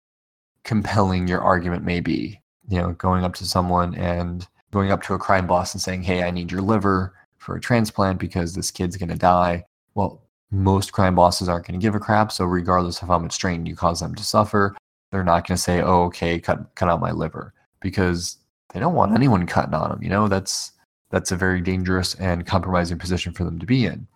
compelling 0.65 1.27
your 1.27 1.41
argument 1.41 1.85
may 1.85 2.01
be. 2.01 2.41
You 2.69 2.79
know, 2.79 2.93
going 2.93 3.25
up 3.25 3.35
to 3.37 3.45
someone 3.45 3.95
and 3.95 4.47
going 4.71 4.91
up 4.91 5.03
to 5.05 5.15
a 5.15 5.19
crime 5.19 5.47
boss 5.47 5.75
and 5.75 5.81
saying, 5.81 6.03
"Hey, 6.03 6.23
I 6.23 6.31
need 6.31 6.53
your 6.53 6.61
liver 6.61 7.15
for 7.39 7.57
a 7.57 7.61
transplant 7.61 8.19
because 8.19 8.55
this 8.55 8.71
kid's 8.71 8.97
going 8.97 9.09
to 9.09 9.17
die." 9.17 9.65
Well, 9.95 10.23
most 10.51 10.93
crime 10.93 11.15
bosses 11.15 11.49
aren't 11.49 11.67
going 11.67 11.79
to 11.81 11.85
give 11.85 11.95
a 11.95 12.01
crap. 12.01 12.33
So 12.33 12.45
regardless 12.45 13.03
of 13.03 13.09
how 13.09 13.19
much 13.19 13.33
strain 13.33 13.67
you 13.67 13.77
cause 13.77 14.01
them 14.01 14.15
to 14.15 14.25
suffer, 14.25 14.77
they're 15.11 15.25
not 15.25 15.47
going 15.47 15.57
to 15.57 15.63
say, 15.63 15.81
"Oh, 15.81 16.05
okay, 16.05 16.39
cut 16.39 16.75
cut 16.75 16.89
out 16.89 17.01
my 17.01 17.13
liver," 17.13 17.55
because 17.81 18.37
they 18.73 18.81
don't 18.81 18.95
want 18.95 19.15
anyone 19.15 19.47
cutting 19.47 19.75
on 19.75 19.91
them. 19.91 20.03
You 20.03 20.11
know, 20.11 20.29
that's 20.29 20.73
that's 21.11 21.33
a 21.33 21.37
very 21.37 21.61
dangerous 21.63 22.15
and 22.17 22.47
compromising 22.47 22.99
position 22.99 23.33
for 23.33 23.45
them 23.45 23.59
to 23.59 23.67
be 23.67 23.87
in. 23.87 24.07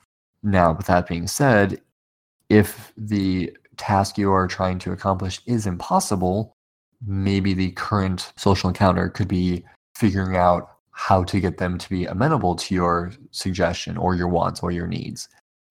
Now, 0.43 0.73
with 0.73 0.87
that 0.87 1.09
being 1.09 1.27
said, 1.27 1.81
if 2.49 2.93
the 2.97 3.57
task 3.77 4.19
you 4.19 4.33
are 4.33 4.47
trying 4.47 4.79
to 4.81 4.93
accomplish 4.93 5.41
is 5.47 5.67
impossible, 5.67 6.55
maybe 7.07 7.55
the 7.55 7.73
current 7.73 8.33
social 8.37 8.69
encounter 8.69 9.09
could 9.09 9.29
be 9.29 9.65
figuring 9.95 10.37
out 10.37 10.69
how 10.93 11.25
to 11.25 11.41
get 11.41 11.59
them 11.59 11.79
to 11.79 11.89
be 11.89 12.05
amenable 12.05 12.55
to 12.55 12.75
your 12.75 13.13
suggestion 13.31 13.97
or 13.97 14.15
your 14.15 14.29
wants 14.29 14.63
or 14.63 14.71
your 14.71 14.87
needs. 14.87 15.29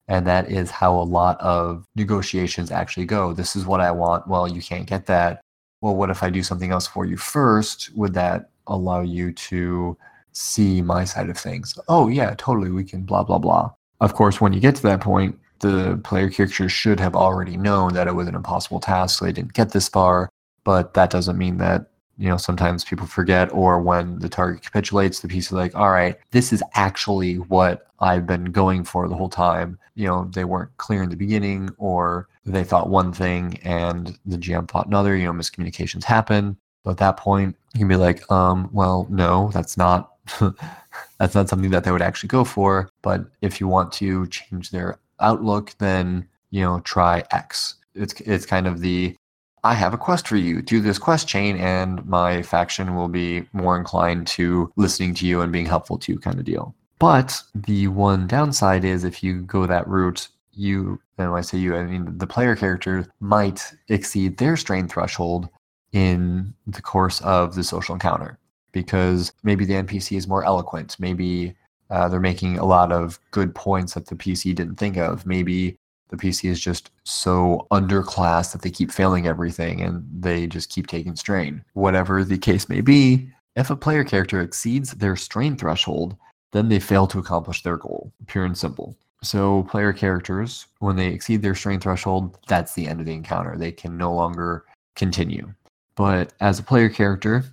And 0.07 0.27
that 0.27 0.51
is 0.51 0.71
how 0.71 0.93
a 0.95 1.03
lot 1.03 1.39
of 1.39 1.85
negotiations 1.95 2.71
actually 2.71 3.05
go. 3.05 3.33
This 3.33 3.55
is 3.55 3.65
what 3.65 3.79
I 3.79 3.91
want. 3.91 4.27
Well, 4.27 4.47
you 4.47 4.61
can't 4.61 4.87
get 4.87 5.05
that. 5.05 5.41
Well, 5.79 5.95
what 5.95 6.09
if 6.09 6.21
I 6.21 6.29
do 6.29 6.43
something 6.43 6.71
else 6.71 6.87
for 6.87 7.05
you 7.05 7.17
first? 7.17 7.95
Would 7.95 8.13
that 8.15 8.49
allow 8.67 9.01
you 9.01 9.31
to 9.31 9.97
see 10.33 10.81
my 10.81 11.05
side 11.05 11.29
of 11.29 11.37
things? 11.37 11.77
Oh, 11.87 12.07
yeah, 12.07 12.33
totally. 12.37 12.71
We 12.71 12.83
can 12.83 13.03
blah, 13.03 13.23
blah, 13.23 13.39
blah. 13.39 13.71
Of 14.01 14.15
course, 14.15 14.41
when 14.41 14.53
you 14.53 14.59
get 14.59 14.75
to 14.75 14.83
that 14.83 15.01
point, 15.01 15.39
the 15.61 15.99
player 16.03 16.29
character 16.29 16.67
should 16.69 16.99
have 16.99 17.15
already 17.15 17.57
known 17.57 17.93
that 17.93 18.07
it 18.07 18.15
was 18.15 18.27
an 18.27 18.35
impossible 18.35 18.79
task, 18.79 19.19
so 19.19 19.25
they 19.25 19.31
didn't 19.31 19.53
get 19.53 19.71
this 19.71 19.87
far. 19.87 20.29
But 20.63 20.93
that 20.93 21.09
doesn't 21.09 21.37
mean 21.37 21.57
that 21.57 21.91
you 22.17 22.29
know 22.29 22.37
sometimes 22.37 22.83
people 22.83 23.07
forget 23.07 23.51
or 23.51 23.81
when 23.81 24.19
the 24.19 24.29
target 24.29 24.61
capitulates 24.61 25.21
the 25.21 25.27
piece 25.27 25.47
is 25.47 25.53
like 25.53 25.73
all 25.75 25.89
right 25.89 26.17
this 26.31 26.53
is 26.53 26.61
actually 26.75 27.35
what 27.35 27.87
i've 27.99 28.27
been 28.27 28.45
going 28.45 28.83
for 28.83 29.07
the 29.07 29.15
whole 29.15 29.29
time. 29.29 29.79
You 29.95 30.07
know 30.07 30.29
they 30.33 30.45
weren't 30.45 30.75
clear 30.77 31.03
in 31.03 31.09
the 31.09 31.15
beginning 31.15 31.69
or 31.77 32.27
they 32.45 32.63
thought 32.63 32.89
one 32.89 33.11
thing 33.13 33.59
and 33.63 34.17
the 34.25 34.37
gm 34.37 34.69
thought 34.69 34.87
another 34.87 35.15
you 35.15 35.25
know 35.25 35.33
miscommunications 35.33 36.03
happen. 36.03 36.57
But 36.83 36.91
at 36.91 36.97
that 36.97 37.17
point 37.17 37.55
you 37.73 37.79
can 37.79 37.87
be 37.87 37.95
like 37.95 38.29
um 38.31 38.69
well 38.71 39.07
no 39.09 39.49
that's 39.53 39.77
not 39.77 40.11
that's 41.19 41.35
not 41.35 41.49
something 41.49 41.71
that 41.71 41.83
they 41.83 41.91
would 41.91 42.01
actually 42.01 42.29
go 42.29 42.43
for. 42.43 42.89
But 43.01 43.25
if 43.41 43.59
you 43.59 43.67
want 43.67 43.91
to 43.93 44.27
change 44.27 44.71
their 44.71 44.99
outlook 45.21 45.73
then 45.77 46.27
you 46.49 46.61
know 46.61 46.79
try 46.81 47.23
x 47.31 47.75
it's 47.95 48.13
it's 48.21 48.45
kind 48.45 48.67
of 48.67 48.81
the 48.81 49.15
I 49.63 49.75
have 49.75 49.93
a 49.93 49.97
quest 49.97 50.27
for 50.27 50.37
you. 50.37 50.61
Do 50.61 50.81
this 50.81 50.97
quest 50.97 51.27
chain, 51.27 51.55
and 51.57 52.03
my 52.05 52.41
faction 52.41 52.95
will 52.95 53.07
be 53.07 53.45
more 53.53 53.77
inclined 53.77 54.25
to 54.27 54.71
listening 54.75 55.13
to 55.15 55.27
you 55.27 55.41
and 55.41 55.51
being 55.51 55.67
helpful 55.67 55.99
to 55.99 56.11
you, 56.11 56.19
kind 56.19 56.39
of 56.39 56.45
deal. 56.45 56.73
But 56.97 57.41
the 57.53 57.87
one 57.87 58.27
downside 58.27 58.83
is 58.85 59.03
if 59.03 59.23
you 59.23 59.41
go 59.41 59.67
that 59.67 59.87
route, 59.87 60.27
you, 60.51 60.99
and 61.17 61.31
when 61.31 61.39
I 61.39 61.41
say 61.41 61.57
you, 61.57 61.75
I 61.75 61.83
mean 61.83 62.17
the 62.17 62.27
player 62.27 62.55
character 62.55 63.07
might 63.19 63.73
exceed 63.87 64.37
their 64.37 64.57
strain 64.57 64.87
threshold 64.87 65.49
in 65.91 66.53
the 66.67 66.81
course 66.81 67.21
of 67.21 67.55
the 67.55 67.63
social 67.63 67.93
encounter 67.93 68.39
because 68.71 69.31
maybe 69.43 69.65
the 69.65 69.73
NPC 69.73 70.17
is 70.17 70.27
more 70.27 70.43
eloquent. 70.43 70.95
Maybe 70.99 71.55
uh, 71.91 72.07
they're 72.07 72.19
making 72.19 72.57
a 72.57 72.65
lot 72.65 72.91
of 72.91 73.19
good 73.31 73.53
points 73.53 73.93
that 73.93 74.07
the 74.07 74.15
PC 74.15 74.55
didn't 74.55 74.75
think 74.75 74.97
of. 74.97 75.25
Maybe 75.25 75.77
the 76.09 76.17
PC 76.17 76.49
is 76.49 76.59
just 76.59 76.89
so 77.03 77.67
underclass 77.71 78.51
that 78.51 78.61
they 78.61 78.69
keep 78.69 78.91
failing 78.91 79.27
everything 79.27 79.81
and 79.81 80.05
they 80.11 80.47
just 80.47 80.69
keep 80.69 80.87
taking 80.87 81.15
strain. 81.15 81.63
Whatever 81.73 82.23
the 82.23 82.37
case 82.37 82.69
may 82.69 82.81
be, 82.81 83.29
if 83.55 83.69
a 83.69 83.75
player 83.75 84.03
character 84.03 84.41
exceeds 84.41 84.91
their 84.91 85.15
strain 85.15 85.57
threshold, 85.57 86.15
then 86.51 86.69
they 86.69 86.79
fail 86.79 87.07
to 87.07 87.19
accomplish 87.19 87.63
their 87.63 87.77
goal, 87.77 88.11
pure 88.27 88.45
and 88.45 88.57
simple. 88.57 88.95
So, 89.23 89.63
player 89.63 89.93
characters, 89.93 90.65
when 90.79 90.95
they 90.95 91.07
exceed 91.07 91.41
their 91.41 91.53
strain 91.53 91.79
threshold, 91.79 92.39
that's 92.47 92.73
the 92.73 92.87
end 92.87 92.99
of 92.99 93.05
the 93.05 93.13
encounter. 93.13 93.55
They 93.55 93.71
can 93.71 93.95
no 93.95 94.13
longer 94.13 94.65
continue. 94.95 95.53
But 95.95 96.33
as 96.39 96.57
a 96.57 96.63
player 96.63 96.89
character, 96.89 97.43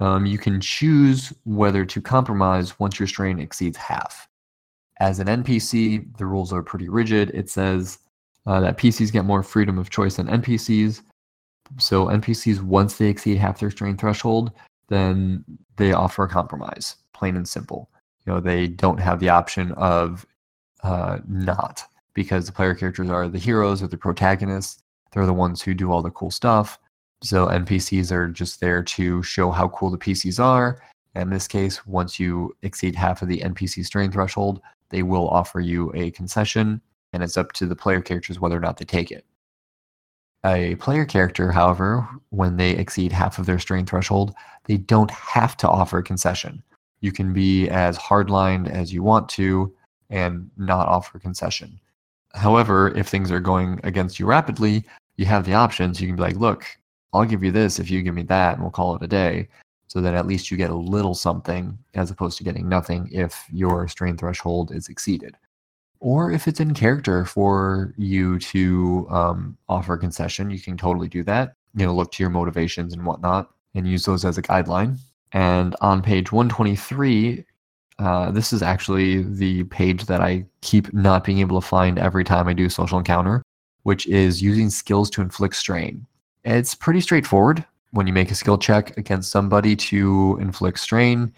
um, 0.00 0.26
you 0.26 0.38
can 0.38 0.60
choose 0.60 1.32
whether 1.44 1.84
to 1.84 2.00
compromise 2.00 2.78
once 2.80 2.98
your 2.98 3.06
strain 3.06 3.38
exceeds 3.38 3.76
half. 3.76 4.28
As 4.98 5.18
an 5.18 5.28
NPC, 5.28 6.16
the 6.16 6.26
rules 6.26 6.52
are 6.52 6.62
pretty 6.62 6.88
rigid. 6.88 7.30
It 7.30 7.48
says 7.48 7.98
uh, 8.46 8.60
that 8.60 8.78
PCs 8.78 9.12
get 9.12 9.24
more 9.24 9.42
freedom 9.42 9.78
of 9.78 9.90
choice 9.90 10.16
than 10.16 10.26
NPCs. 10.26 11.02
So 11.78 12.06
NPCs, 12.06 12.62
once 12.62 12.96
they 12.96 13.06
exceed 13.06 13.38
half 13.38 13.60
their 13.60 13.70
strain 13.70 13.96
threshold, 13.96 14.52
then 14.88 15.44
they 15.76 15.92
offer 15.92 16.24
a 16.24 16.28
compromise, 16.28 16.96
plain 17.12 17.36
and 17.36 17.48
simple. 17.48 17.88
You 18.26 18.32
know, 18.32 18.40
they 18.40 18.66
don't 18.66 18.98
have 18.98 19.20
the 19.20 19.28
option 19.28 19.72
of 19.72 20.26
uh, 20.82 21.18
not 21.28 21.84
because 22.14 22.46
the 22.46 22.52
player 22.52 22.74
characters 22.74 23.08
are 23.08 23.28
the 23.28 23.38
heroes 23.38 23.82
or 23.82 23.86
the 23.86 23.96
protagonists. 23.96 24.82
They're 25.12 25.26
the 25.26 25.32
ones 25.32 25.62
who 25.62 25.74
do 25.74 25.92
all 25.92 26.02
the 26.02 26.10
cool 26.10 26.30
stuff. 26.30 26.78
So 27.22 27.46
NPCs 27.48 28.10
are 28.12 28.28
just 28.28 28.60
there 28.60 28.82
to 28.82 29.22
show 29.22 29.50
how 29.50 29.68
cool 29.68 29.90
the 29.90 29.98
PCs 29.98 30.42
are. 30.42 30.82
In 31.14 31.28
this 31.28 31.46
case, 31.46 31.86
once 31.86 32.18
you 32.18 32.56
exceed 32.62 32.94
half 32.94 33.20
of 33.20 33.28
the 33.28 33.40
NPC 33.40 33.84
strain 33.84 34.10
threshold, 34.10 34.60
they 34.88 35.02
will 35.02 35.28
offer 35.28 35.60
you 35.60 35.92
a 35.94 36.10
concession, 36.12 36.80
and 37.12 37.22
it's 37.22 37.36
up 37.36 37.52
to 37.52 37.66
the 37.66 37.76
player 37.76 38.00
characters 38.00 38.40
whether 38.40 38.56
or 38.56 38.60
not 38.60 38.78
they 38.78 38.84
take 38.84 39.10
it. 39.10 39.24
A 40.46 40.76
player 40.76 41.04
character, 41.04 41.52
however, 41.52 42.08
when 42.30 42.56
they 42.56 42.70
exceed 42.70 43.12
half 43.12 43.38
of 43.38 43.44
their 43.44 43.58
strain 43.58 43.84
threshold, 43.84 44.32
they 44.64 44.78
don't 44.78 45.10
have 45.10 45.56
to 45.58 45.68
offer 45.68 45.98
a 45.98 46.02
concession. 46.02 46.62
You 47.00 47.12
can 47.12 47.34
be 47.34 47.68
as 47.68 47.98
hardlined 47.98 48.70
as 48.70 48.92
you 48.92 49.02
want 49.02 49.28
to 49.30 49.74
and 50.08 50.50
not 50.56 50.88
offer 50.88 51.18
a 51.18 51.20
concession. 51.20 51.78
However, 52.34 52.96
if 52.96 53.08
things 53.08 53.30
are 53.30 53.40
going 53.40 53.80
against 53.84 54.18
you 54.18 54.26
rapidly, 54.26 54.84
you 55.16 55.26
have 55.26 55.44
the 55.44 55.54
options. 55.54 56.00
You 56.00 56.06
can 56.06 56.16
be 56.16 56.22
like, 56.22 56.36
look, 56.36 56.64
I'll 57.12 57.24
give 57.24 57.42
you 57.42 57.50
this 57.50 57.78
if 57.78 57.90
you 57.90 58.02
give 58.02 58.14
me 58.14 58.22
that, 58.24 58.54
and 58.54 58.62
we'll 58.62 58.70
call 58.70 58.94
it 58.94 59.02
a 59.02 59.08
day 59.08 59.48
so 59.88 60.00
that 60.00 60.14
at 60.14 60.26
least 60.26 60.50
you 60.50 60.56
get 60.56 60.70
a 60.70 60.74
little 60.74 61.14
something 61.14 61.76
as 61.94 62.12
opposed 62.12 62.38
to 62.38 62.44
getting 62.44 62.68
nothing 62.68 63.08
if 63.10 63.44
your 63.52 63.88
strain 63.88 64.16
threshold 64.16 64.70
is 64.70 64.88
exceeded. 64.88 65.36
Or 65.98 66.30
if 66.30 66.46
it's 66.46 66.60
in 66.60 66.74
character 66.74 67.24
for 67.24 67.92
you 67.98 68.38
to 68.38 69.06
um, 69.10 69.58
offer 69.68 69.96
concession, 69.96 70.50
you 70.50 70.60
can 70.60 70.76
totally 70.76 71.08
do 71.08 71.24
that. 71.24 71.54
You 71.74 71.86
know, 71.86 71.94
look 71.94 72.12
to 72.12 72.22
your 72.22 72.30
motivations 72.30 72.94
and 72.94 73.04
whatnot 73.04 73.50
and 73.74 73.86
use 73.86 74.04
those 74.04 74.24
as 74.24 74.38
a 74.38 74.42
guideline. 74.42 74.98
And 75.32 75.74
on 75.80 76.02
page 76.02 76.30
123, 76.30 77.44
uh, 77.98 78.30
this 78.30 78.52
is 78.52 78.62
actually 78.62 79.22
the 79.22 79.64
page 79.64 80.06
that 80.06 80.20
I 80.20 80.46
keep 80.62 80.92
not 80.94 81.24
being 81.24 81.38
able 81.38 81.60
to 81.60 81.66
find 81.66 81.98
every 81.98 82.24
time 82.24 82.48
I 82.48 82.52
do 82.52 82.68
social 82.68 82.98
encounter, 82.98 83.42
which 83.82 84.06
is 84.06 84.40
using 84.40 84.70
skills 84.70 85.10
to 85.10 85.20
inflict 85.20 85.56
strain. 85.56 86.06
It's 86.44 86.74
pretty 86.74 87.00
straightforward 87.00 87.64
when 87.92 88.06
you 88.06 88.12
make 88.12 88.30
a 88.30 88.34
skill 88.34 88.58
check 88.58 88.96
against 88.96 89.30
somebody 89.30 89.74
to 89.76 90.38
inflict 90.40 90.78
strain 90.78 91.32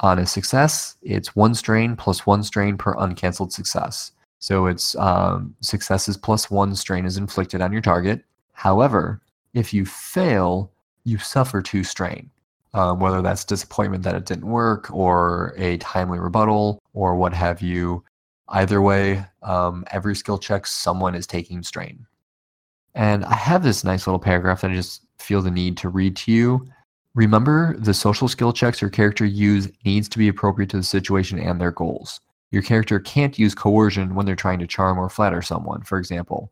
on 0.00 0.18
a 0.18 0.26
success, 0.26 0.96
it's 1.02 1.34
one 1.34 1.54
strain 1.54 1.96
plus 1.96 2.24
one 2.24 2.42
strain 2.42 2.76
per 2.76 2.94
uncancelled 2.98 3.52
success. 3.52 4.12
So 4.38 4.66
it's 4.66 4.94
um, 4.96 5.54
successes 5.60 6.16
plus 6.16 6.50
one 6.50 6.76
strain 6.76 7.04
is 7.04 7.16
inflicted 7.16 7.60
on 7.60 7.72
your 7.72 7.80
target. 7.80 8.24
However, 8.52 9.20
if 9.54 9.74
you 9.74 9.84
fail, 9.84 10.70
you 11.04 11.18
suffer 11.18 11.60
two 11.60 11.82
strain, 11.82 12.30
um, 12.74 13.00
whether 13.00 13.22
that's 13.22 13.44
disappointment 13.44 14.04
that 14.04 14.14
it 14.14 14.26
didn't 14.26 14.46
work 14.46 14.88
or 14.92 15.54
a 15.56 15.78
timely 15.78 16.20
rebuttal 16.20 16.80
or 16.94 17.16
what 17.16 17.32
have 17.32 17.60
you. 17.60 18.04
Either 18.50 18.80
way, 18.80 19.24
um, 19.42 19.84
every 19.90 20.14
skill 20.14 20.38
check, 20.38 20.66
someone 20.66 21.14
is 21.14 21.26
taking 21.26 21.62
strain. 21.62 22.06
And 22.98 23.24
I 23.24 23.34
have 23.36 23.62
this 23.62 23.84
nice 23.84 24.08
little 24.08 24.18
paragraph 24.18 24.60
that 24.60 24.72
I 24.72 24.74
just 24.74 25.02
feel 25.20 25.40
the 25.40 25.52
need 25.52 25.76
to 25.76 25.88
read 25.88 26.16
to 26.16 26.32
you. 26.32 26.68
Remember, 27.14 27.76
the 27.78 27.94
social 27.94 28.26
skill 28.26 28.52
checks 28.52 28.80
your 28.80 28.90
character 28.90 29.24
use 29.24 29.68
needs 29.84 30.08
to 30.08 30.18
be 30.18 30.26
appropriate 30.26 30.68
to 30.70 30.78
the 30.78 30.82
situation 30.82 31.38
and 31.38 31.60
their 31.60 31.70
goals. 31.70 32.20
Your 32.50 32.62
character 32.62 32.98
can't 32.98 33.38
use 33.38 33.54
coercion 33.54 34.16
when 34.16 34.26
they're 34.26 34.34
trying 34.34 34.58
to 34.58 34.66
charm 34.66 34.98
or 34.98 35.08
flatter 35.08 35.42
someone, 35.42 35.82
for 35.82 35.96
example. 35.96 36.50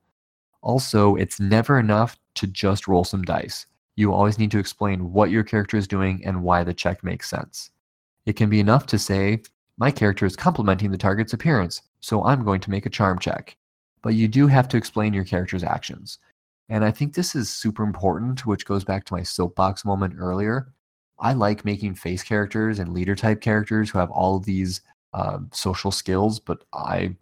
Also, 0.63 1.17
it's 1.17 1.41
never 1.41 1.81
enough 1.81 2.17
to 2.37 2.47
just 2.47 2.87
roll 2.87 3.03
some 3.03 3.23
dice. 3.23 3.67
You 3.97 4.13
always 4.13 4.39
need 4.39 4.53
to 4.53 4.61
explain 4.61 5.13
what 5.13 5.31
your 5.33 5.43
character 5.43 5.77
is 5.77 5.89
doing 5.89 6.25
and 6.25 6.45
why 6.45 6.63
the 6.63 6.75
check 6.75 7.03
makes 7.03 7.29
sense. 7.29 7.71
It 8.25 8.35
can 8.35 8.49
be 8.49 8.61
enough 8.61 8.87
to 8.87 9.01
say, 9.01 9.43
My 9.79 9.91
character 9.91 10.27
is 10.27 10.37
complimenting 10.37 10.93
the 10.93 10.99
target's 10.99 11.33
appearance, 11.33 11.83
so 11.99 12.25
I'm 12.25 12.45
going 12.45 12.61
to 12.61 12.71
make 12.71 12.87
a 12.87 12.91
charm 12.91 13.19
check. 13.19 13.57
But 14.01 14.15
you 14.15 14.29
do 14.29 14.47
have 14.47 14.69
to 14.69 14.77
explain 14.77 15.13
your 15.13 15.25
character's 15.25 15.65
actions. 15.65 16.21
And 16.69 16.85
I 16.85 16.91
think 16.91 17.15
this 17.15 17.35
is 17.35 17.49
super 17.49 17.83
important, 17.83 18.45
which 18.45 18.67
goes 18.67 18.85
back 18.85 19.05
to 19.07 19.15
my 19.15 19.23
soapbox 19.23 19.85
moment 19.85 20.15
earlier. 20.19 20.73
I 21.19 21.33
like 21.33 21.65
making 21.65 21.95
face 21.95 22.23
characters 22.23 22.79
and 22.79 22.93
leader 22.93 23.15
type 23.15 23.41
characters 23.41 23.91
who 23.91 23.99
have 23.99 24.11
all 24.11 24.39
these 24.39 24.81
um, 25.15 25.49
social 25.53 25.91
skills, 25.91 26.39
but 26.39 26.65
I 26.73 27.17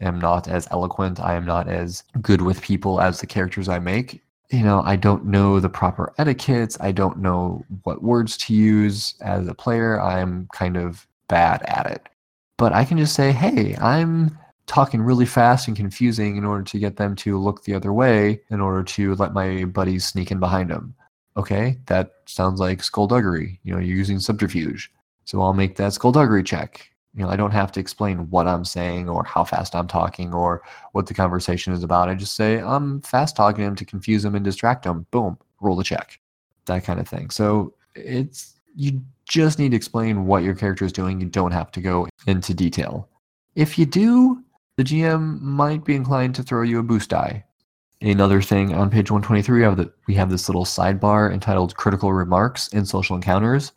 am 0.00 0.18
not 0.18 0.48
as 0.48 0.68
eloquent. 0.70 1.20
I 1.20 1.34
am 1.34 1.44
not 1.44 1.68
as 1.68 2.04
good 2.20 2.42
with 2.42 2.62
people 2.62 3.00
as 3.00 3.20
the 3.20 3.26
characters 3.26 3.68
I 3.68 3.78
make. 3.78 4.22
You 4.50 4.62
know, 4.62 4.82
I 4.82 4.96
don't 4.96 5.26
know 5.26 5.58
the 5.58 5.68
proper 5.68 6.14
etiquettes. 6.18 6.76
I 6.80 6.92
don't 6.92 7.18
know 7.18 7.64
what 7.82 8.02
words 8.02 8.36
to 8.38 8.54
use 8.54 9.14
as 9.20 9.48
a 9.48 9.54
player. 9.54 10.00
I'm 10.00 10.48
kind 10.52 10.76
of 10.76 11.06
bad 11.28 11.62
at 11.62 11.86
it. 11.90 12.08
But 12.56 12.72
I 12.72 12.84
can 12.84 12.98
just 12.98 13.14
say, 13.14 13.32
hey, 13.32 13.76
I'm 13.76 14.38
talking 14.66 15.02
really 15.02 15.26
fast 15.26 15.68
and 15.68 15.76
confusing 15.76 16.36
in 16.36 16.44
order 16.44 16.64
to 16.64 16.78
get 16.78 16.96
them 16.96 17.14
to 17.16 17.38
look 17.38 17.64
the 17.64 17.74
other 17.74 17.92
way 17.92 18.40
in 18.50 18.60
order 18.60 18.82
to 18.82 19.14
let 19.16 19.34
my 19.34 19.64
buddies 19.64 20.04
sneak 20.04 20.30
in 20.30 20.40
behind 20.40 20.70
them. 20.70 20.94
Okay, 21.36 21.78
that 21.86 22.14
sounds 22.26 22.60
like 22.60 22.82
skullduggery. 22.82 23.60
You 23.64 23.74
know, 23.74 23.80
you're 23.80 23.96
using 23.96 24.20
subterfuge. 24.20 24.90
So 25.24 25.42
I'll 25.42 25.52
make 25.52 25.76
that 25.76 25.92
skullduggery 25.92 26.44
check. 26.44 26.88
You 27.14 27.24
know, 27.24 27.30
I 27.30 27.36
don't 27.36 27.50
have 27.50 27.72
to 27.72 27.80
explain 27.80 28.30
what 28.30 28.46
I'm 28.46 28.64
saying 28.64 29.08
or 29.08 29.24
how 29.24 29.44
fast 29.44 29.74
I'm 29.74 29.86
talking 29.86 30.32
or 30.32 30.62
what 30.92 31.06
the 31.06 31.14
conversation 31.14 31.72
is 31.72 31.82
about. 31.82 32.08
I 32.08 32.14
just 32.14 32.34
say 32.36 32.58
I'm 32.58 33.00
fast 33.02 33.36
talking 33.36 33.64
him 33.64 33.76
to 33.76 33.84
confuse 33.84 34.24
him 34.24 34.34
and 34.34 34.44
distract 34.44 34.84
him. 34.84 35.06
Boom, 35.10 35.38
roll 35.60 35.76
the 35.76 35.84
check. 35.84 36.20
That 36.66 36.84
kind 36.84 37.00
of 37.00 37.08
thing. 37.08 37.30
So 37.30 37.74
it's 37.94 38.54
you 38.76 39.00
just 39.28 39.58
need 39.58 39.70
to 39.70 39.76
explain 39.76 40.26
what 40.26 40.42
your 40.42 40.54
character 40.54 40.84
is 40.84 40.92
doing. 40.92 41.20
You 41.20 41.26
don't 41.26 41.52
have 41.52 41.70
to 41.72 41.80
go 41.80 42.08
into 42.26 42.54
detail. 42.54 43.08
If 43.54 43.78
you 43.78 43.86
do, 43.86 44.43
the 44.76 44.84
GM 44.84 45.40
might 45.40 45.84
be 45.84 45.94
inclined 45.94 46.34
to 46.36 46.42
throw 46.42 46.62
you 46.62 46.78
a 46.78 46.82
boost 46.82 47.10
die. 47.10 47.44
Another 48.00 48.42
thing 48.42 48.74
on 48.74 48.90
page 48.90 49.10
123, 49.10 49.58
we 49.58 49.64
have, 49.64 49.76
the, 49.76 49.92
we 50.06 50.14
have 50.14 50.30
this 50.30 50.48
little 50.48 50.64
sidebar 50.64 51.32
entitled 51.32 51.76
Critical 51.76 52.12
Remarks 52.12 52.68
in 52.68 52.84
Social 52.84 53.16
Encounters 53.16 53.72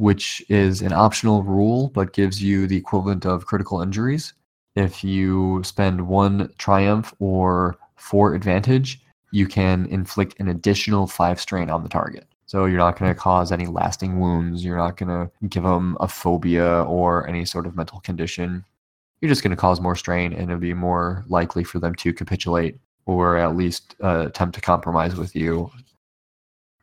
which 0.00 0.42
is 0.48 0.80
an 0.80 0.92
optional 0.92 1.42
rule 1.42 1.88
but 1.88 2.14
gives 2.14 2.42
you 2.42 2.66
the 2.66 2.76
equivalent 2.76 3.26
of 3.26 3.46
critical 3.46 3.82
injuries. 3.82 4.32
If 4.74 5.04
you 5.04 5.62
spend 5.62 6.08
one 6.08 6.50
triumph 6.56 7.12
or 7.18 7.76
four 7.96 8.34
advantage, 8.34 9.02
you 9.30 9.46
can 9.46 9.86
inflict 9.86 10.40
an 10.40 10.48
additional 10.48 11.06
five 11.06 11.38
strain 11.38 11.68
on 11.68 11.82
the 11.82 11.88
target. 11.88 12.26
So 12.46 12.64
you're 12.64 12.78
not 12.78 12.98
going 12.98 13.12
to 13.12 13.20
cause 13.20 13.52
any 13.52 13.66
lasting 13.66 14.18
wounds. 14.18 14.64
You're 14.64 14.78
not 14.78 14.96
going 14.96 15.08
to 15.10 15.30
give 15.48 15.62
them 15.62 15.96
a 16.00 16.08
phobia 16.08 16.82
or 16.84 17.28
any 17.28 17.44
sort 17.44 17.66
of 17.66 17.76
mental 17.76 18.00
condition. 18.00 18.64
You're 19.20 19.28
just 19.28 19.42
going 19.42 19.50
to 19.50 19.56
cause 19.56 19.80
more 19.80 19.96
strain 19.96 20.32
and 20.32 20.44
it'll 20.44 20.58
be 20.58 20.74
more 20.74 21.24
likely 21.28 21.64
for 21.64 21.78
them 21.78 21.94
to 21.96 22.12
capitulate 22.12 22.78
or 23.06 23.36
at 23.36 23.56
least 23.56 23.94
uh, 24.02 24.26
attempt 24.26 24.54
to 24.54 24.60
compromise 24.60 25.16
with 25.16 25.34
you. 25.34 25.70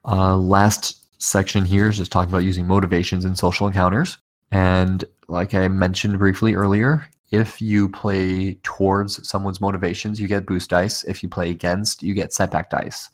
Uh, 0.06 0.38
last 0.38 1.06
section 1.22 1.66
here 1.66 1.90
is 1.90 1.98
just 1.98 2.12
talking 2.12 2.30
about 2.30 2.44
using 2.44 2.68
motivations 2.68 3.26
in 3.26 3.36
social 3.36 3.68
encounters. 3.68 4.18
And 4.52 5.04
like 5.28 5.54
I 5.54 5.68
mentioned 5.68 6.18
briefly 6.20 6.54
earlier, 6.54 7.08
if 7.32 7.62
you 7.62 7.90
play 7.90 8.54
towards 8.64 9.28
someone's 9.28 9.60
motivations, 9.60 10.20
you 10.20 10.28
get 10.28 10.46
boost 10.46 10.70
dice. 10.70 11.04
If 11.04 11.22
you 11.22 11.30
play 11.30 11.50
against, 11.50 12.02
you 12.02 12.14
get 12.14 12.34
setback 12.34 12.70
dice. 12.70 13.10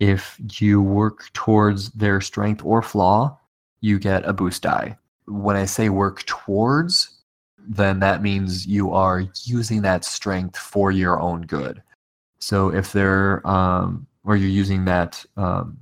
If 0.00 0.38
you 0.60 0.82
work 0.82 1.32
towards 1.32 1.90
their 1.90 2.20
strength 2.20 2.62
or 2.64 2.82
flaw, 2.82 3.38
you 3.80 3.98
get 3.98 4.24
a 4.24 4.32
boost 4.32 4.62
die. 4.62 4.98
When 5.26 5.56
I 5.56 5.64
say 5.64 5.88
work 5.88 6.24
towards, 6.26 7.13
then 7.66 8.00
that 8.00 8.22
means 8.22 8.66
you 8.66 8.92
are 8.92 9.24
using 9.44 9.82
that 9.82 10.04
strength 10.04 10.56
for 10.56 10.90
your 10.90 11.20
own 11.20 11.42
good. 11.42 11.82
So 12.38 12.68
if 12.68 12.92
they're, 12.92 13.46
um, 13.46 14.06
or 14.24 14.36
you're 14.36 14.48
using 14.48 14.84
that 14.86 15.24
um, 15.36 15.78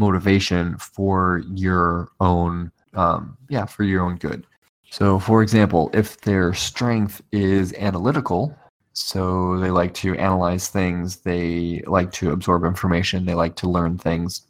motivation 0.00 0.76
for 0.78 1.42
your 1.52 2.08
own 2.20 2.72
um, 2.94 3.36
yeah 3.48 3.66
for 3.66 3.84
your 3.84 4.02
own 4.02 4.16
good 4.16 4.46
so 4.90 5.18
for 5.18 5.42
example 5.42 5.90
if 5.92 6.20
their 6.22 6.52
strength 6.54 7.20
is 7.32 7.72
analytical 7.74 8.56
so 8.94 9.58
they 9.58 9.70
like 9.70 9.92
to 9.94 10.16
analyze 10.16 10.68
things 10.68 11.18
they 11.18 11.82
like 11.86 12.10
to 12.10 12.32
absorb 12.32 12.64
information 12.64 13.26
they 13.26 13.34
like 13.34 13.54
to 13.54 13.68
learn 13.68 13.96
things 13.98 14.46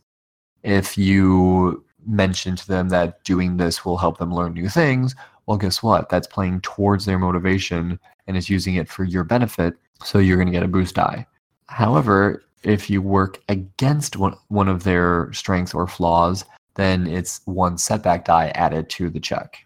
if 0.62 0.96
you 0.96 1.84
mention 2.06 2.54
to 2.54 2.66
them 2.66 2.88
that 2.88 3.22
doing 3.24 3.56
this 3.56 3.84
will 3.84 3.98
help 3.98 4.18
them 4.18 4.32
learn 4.32 4.54
new 4.54 4.68
things 4.68 5.14
well 5.50 5.58
guess 5.58 5.82
what 5.82 6.08
that's 6.08 6.28
playing 6.28 6.60
towards 6.60 7.04
their 7.04 7.18
motivation 7.18 7.98
and 8.28 8.36
is 8.36 8.48
using 8.48 8.76
it 8.76 8.88
for 8.88 9.02
your 9.04 9.24
benefit 9.24 9.74
so 10.04 10.18
you're 10.18 10.36
going 10.36 10.46
to 10.46 10.52
get 10.52 10.62
a 10.62 10.68
boost 10.68 10.94
die 10.94 11.26
however 11.66 12.42
if 12.62 12.90
you 12.90 13.00
work 13.00 13.40
against 13.48 14.16
one, 14.16 14.36
one 14.48 14.68
of 14.68 14.84
their 14.84 15.32
strengths 15.32 15.74
or 15.74 15.86
flaws, 15.86 16.44
then 16.74 17.06
it's 17.06 17.40
one 17.46 17.78
setback 17.78 18.24
die 18.24 18.52
added 18.54 18.88
to 18.90 19.10
the 19.10 19.20
check. 19.20 19.64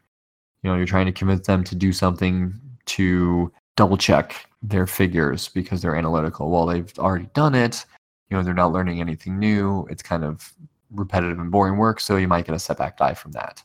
You 0.62 0.70
know, 0.70 0.76
you're 0.76 0.86
trying 0.86 1.06
to 1.06 1.12
convince 1.12 1.46
them 1.46 1.64
to 1.64 1.74
do 1.74 1.92
something 1.92 2.54
to 2.86 3.52
double 3.76 3.96
check 3.96 4.46
their 4.62 4.86
figures 4.86 5.48
because 5.48 5.82
they're 5.82 5.96
analytical. 5.96 6.50
Well, 6.50 6.66
they've 6.66 6.92
already 6.98 7.28
done 7.34 7.54
it. 7.54 7.84
You 8.30 8.36
know, 8.36 8.42
they're 8.42 8.54
not 8.54 8.72
learning 8.72 9.00
anything 9.00 9.38
new. 9.38 9.86
It's 9.90 10.02
kind 10.02 10.24
of 10.24 10.54
repetitive 10.92 11.38
and 11.38 11.50
boring 11.50 11.76
work, 11.76 12.00
so 12.00 12.16
you 12.16 12.28
might 12.28 12.46
get 12.46 12.54
a 12.54 12.58
setback 12.58 12.96
die 12.96 13.14
from 13.14 13.32
that. 13.32 13.62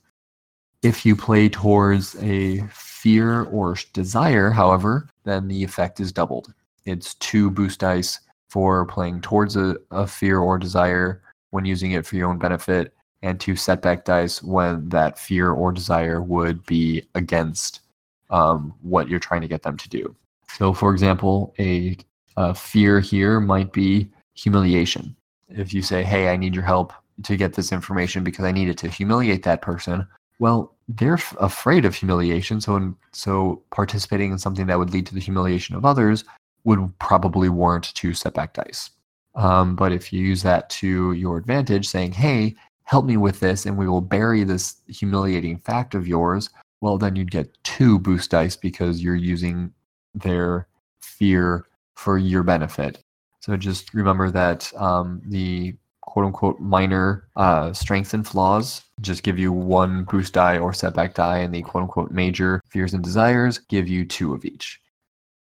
If 0.81 1.05
you 1.05 1.15
play 1.15 1.49
towards 1.49 2.15
a 2.21 2.65
fear 2.71 3.43
or 3.43 3.75
desire, 3.91 4.49
however, 4.49 5.09
then 5.25 5.47
the 5.47 5.63
effect 5.63 5.99
is 5.99 6.13
doubled. 6.13 6.53
It's 6.85 7.15
two 7.15 7.51
boost 7.51 7.81
dice 7.81 8.19
for 8.47 8.85
playing 8.85 9.21
towards 9.21 9.57
a, 9.57 9.75
a 9.91 10.07
fear 10.07 10.39
or 10.39 10.57
desire 10.57 11.21
when 11.51 11.65
using 11.65 11.91
it 11.91 12.05
for 12.05 12.15
your 12.15 12.29
own 12.29 12.37
benefit, 12.37 12.93
and 13.21 13.39
two 13.39 13.55
setback 13.55 14.05
dice 14.05 14.41
when 14.41 14.87
that 14.89 15.19
fear 15.19 15.51
or 15.51 15.71
desire 15.71 16.21
would 16.21 16.65
be 16.65 17.03
against 17.15 17.81
um, 18.29 18.73
what 18.81 19.09
you're 19.09 19.19
trying 19.19 19.41
to 19.41 19.47
get 19.47 19.63
them 19.63 19.75
to 19.75 19.89
do. 19.89 20.15
So, 20.57 20.73
for 20.73 20.91
example, 20.93 21.53
a, 21.59 21.97
a 22.37 22.53
fear 22.53 22.99
here 22.99 23.39
might 23.39 23.73
be 23.73 24.09
humiliation. 24.33 25.15
If 25.49 25.73
you 25.73 25.81
say, 25.81 26.03
Hey, 26.03 26.29
I 26.29 26.37
need 26.37 26.55
your 26.55 26.63
help 26.63 26.93
to 27.23 27.35
get 27.35 27.53
this 27.53 27.71
information 27.71 28.23
because 28.23 28.45
I 28.45 28.51
need 28.51 28.69
it 28.69 28.77
to 28.79 28.87
humiliate 28.87 29.43
that 29.43 29.61
person, 29.61 30.07
well, 30.39 30.75
they're 30.87 31.13
f- 31.13 31.35
afraid 31.39 31.85
of 31.85 31.95
humiliation. 31.95 32.59
So, 32.61 32.75
in, 32.75 32.95
so 33.11 33.61
participating 33.71 34.31
in 34.31 34.39
something 34.39 34.67
that 34.67 34.79
would 34.79 34.91
lead 34.91 35.05
to 35.07 35.13
the 35.13 35.19
humiliation 35.19 35.75
of 35.75 35.85
others 35.85 36.23
would 36.63 36.97
probably 36.99 37.49
warrant 37.49 37.93
two 37.93 38.13
setback 38.13 38.53
dice. 38.53 38.89
Um, 39.35 39.75
but 39.75 39.91
if 39.91 40.11
you 40.11 40.21
use 40.21 40.41
that 40.43 40.69
to 40.71 41.13
your 41.13 41.37
advantage, 41.37 41.87
saying, 41.87 42.13
hey, 42.13 42.55
help 42.83 43.05
me 43.05 43.17
with 43.17 43.39
this, 43.39 43.65
and 43.65 43.77
we 43.77 43.87
will 43.87 44.01
bury 44.01 44.43
this 44.43 44.77
humiliating 44.87 45.59
fact 45.59 45.93
of 45.93 46.07
yours, 46.07 46.49
well, 46.81 46.97
then 46.97 47.15
you'd 47.15 47.31
get 47.31 47.55
two 47.63 47.99
boost 47.99 48.31
dice 48.31 48.55
because 48.55 49.03
you're 49.03 49.15
using 49.15 49.71
their 50.15 50.67
fear 51.01 51.67
for 51.95 52.17
your 52.17 52.43
benefit. 52.43 53.03
So 53.41 53.55
just 53.57 53.93
remember 53.93 54.31
that 54.31 54.71
um, 54.75 55.21
the 55.25 55.75
quote 56.09 56.25
unquote 56.25 56.59
minor 56.59 57.27
uh, 57.35 57.71
strengths 57.73 58.13
and 58.13 58.27
flaws 58.27 58.81
just 59.01 59.23
give 59.23 59.39
you 59.39 59.51
one 59.53 60.03
boost 60.03 60.33
die 60.33 60.57
or 60.57 60.73
setback 60.73 61.13
die, 61.13 61.39
and 61.39 61.53
the 61.53 61.61
quote 61.61 61.83
unquote 61.83 62.11
major 62.11 62.61
fears 62.69 62.93
and 62.93 63.03
desires 63.03 63.59
give 63.59 63.87
you 63.87 64.03
two 64.05 64.33
of 64.33 64.43
each 64.43 64.79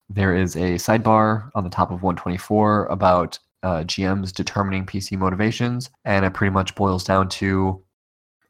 there 0.10 0.36
is 0.36 0.56
a 0.56 0.76
sidebar 0.76 1.50
on 1.56 1.64
the 1.64 1.70
top 1.70 1.92
of 1.92 2.04
124 2.04 2.86
about 2.86 3.38
uh, 3.64 3.84
GMs 3.84 4.32
determining 4.32 4.86
PC 4.86 5.18
motivations, 5.18 5.90
and 6.06 6.26
it 6.26 6.34
pretty 6.34 6.52
much 6.52 6.76
boils 6.76 7.04
down 7.04 7.28
to 7.30 7.82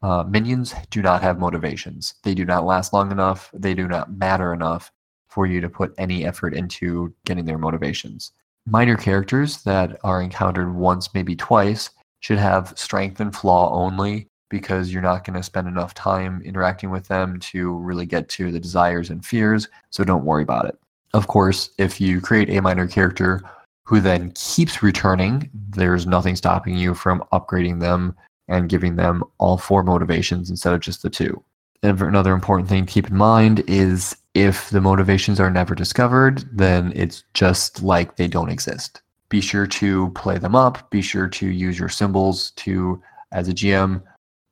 uh, 0.02 0.22
minions 0.28 0.74
do 0.90 1.02
not 1.02 1.22
have 1.22 1.40
motivations. 1.40 2.14
They 2.22 2.34
do 2.34 2.44
not 2.44 2.64
last 2.64 2.92
long 2.92 3.10
enough. 3.10 3.50
They 3.52 3.74
do 3.74 3.88
not 3.88 4.12
matter 4.12 4.52
enough 4.52 4.92
for 5.28 5.46
you 5.46 5.60
to 5.60 5.68
put 5.68 5.94
any 5.98 6.24
effort 6.24 6.54
into 6.54 7.12
getting 7.24 7.44
their 7.44 7.58
motivations. 7.58 8.32
Minor 8.66 8.96
characters 8.96 9.62
that 9.62 9.98
are 10.04 10.22
encountered 10.22 10.74
once, 10.74 11.12
maybe 11.14 11.34
twice, 11.34 11.90
should 12.20 12.38
have 12.38 12.72
strength 12.76 13.20
and 13.20 13.34
flaw 13.34 13.72
only 13.72 14.26
because 14.50 14.92
you're 14.92 15.02
not 15.02 15.24
going 15.24 15.36
to 15.36 15.42
spend 15.42 15.68
enough 15.68 15.94
time 15.94 16.40
interacting 16.44 16.90
with 16.90 17.06
them 17.08 17.38
to 17.38 17.72
really 17.72 18.06
get 18.06 18.28
to 18.30 18.50
the 18.50 18.60
desires 18.60 19.10
and 19.10 19.24
fears. 19.24 19.68
So 19.90 20.04
don't 20.04 20.24
worry 20.24 20.42
about 20.42 20.66
it. 20.66 20.78
Of 21.14 21.26
course, 21.26 21.70
if 21.78 22.00
you 22.00 22.20
create 22.20 22.50
a 22.50 22.62
minor 22.62 22.86
character 22.86 23.42
who 23.84 24.00
then 24.00 24.32
keeps 24.32 24.82
returning, 24.82 25.50
there's 25.70 26.06
nothing 26.06 26.36
stopping 26.36 26.76
you 26.76 26.94
from 26.94 27.24
upgrading 27.32 27.80
them 27.80 28.14
and 28.48 28.68
giving 28.68 28.96
them 28.96 29.22
all 29.38 29.58
four 29.58 29.82
motivations 29.82 30.50
instead 30.50 30.72
of 30.72 30.80
just 30.80 31.02
the 31.02 31.10
two. 31.10 31.42
Another 31.82 32.32
important 32.32 32.68
thing 32.68 32.86
to 32.86 32.92
keep 32.92 33.08
in 33.08 33.16
mind 33.16 33.62
is 33.66 34.16
if 34.34 34.70
the 34.70 34.80
motivations 34.80 35.38
are 35.38 35.50
never 35.50 35.74
discovered, 35.74 36.44
then 36.56 36.92
it's 36.96 37.24
just 37.34 37.82
like 37.82 38.16
they 38.16 38.28
don't 38.28 38.50
exist. 38.50 39.02
Be 39.30 39.40
sure 39.40 39.66
to 39.66 40.10
play 40.10 40.38
them 40.38 40.54
up. 40.54 40.90
Be 40.90 41.02
sure 41.02 41.28
to 41.28 41.46
use 41.46 41.78
your 41.78 41.88
symbols 41.88 42.52
to, 42.52 43.02
as 43.32 43.48
a 43.48 43.52
GM, 43.52 44.02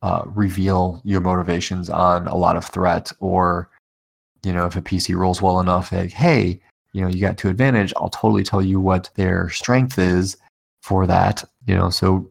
uh, 0.02 0.22
reveal 0.26 1.00
your 1.04 1.20
motivations 1.20 1.88
on 1.88 2.26
a 2.28 2.36
lot 2.36 2.56
of 2.56 2.64
threat 2.64 3.10
or 3.20 3.70
you 4.46 4.52
know, 4.52 4.66
if 4.66 4.76
a 4.76 4.80
PC 4.80 5.16
rolls 5.16 5.42
well 5.42 5.58
enough, 5.58 5.90
like, 5.90 6.12
hey, 6.12 6.60
you 6.92 7.00
know, 7.00 7.08
you 7.08 7.20
got 7.20 7.36
two 7.36 7.48
advantage, 7.48 7.92
I'll 7.96 8.08
totally 8.08 8.44
tell 8.44 8.62
you 8.62 8.78
what 8.78 9.10
their 9.16 9.50
strength 9.50 9.98
is 9.98 10.36
for 10.82 11.04
that. 11.08 11.42
You 11.66 11.74
know, 11.74 11.90
so 11.90 12.30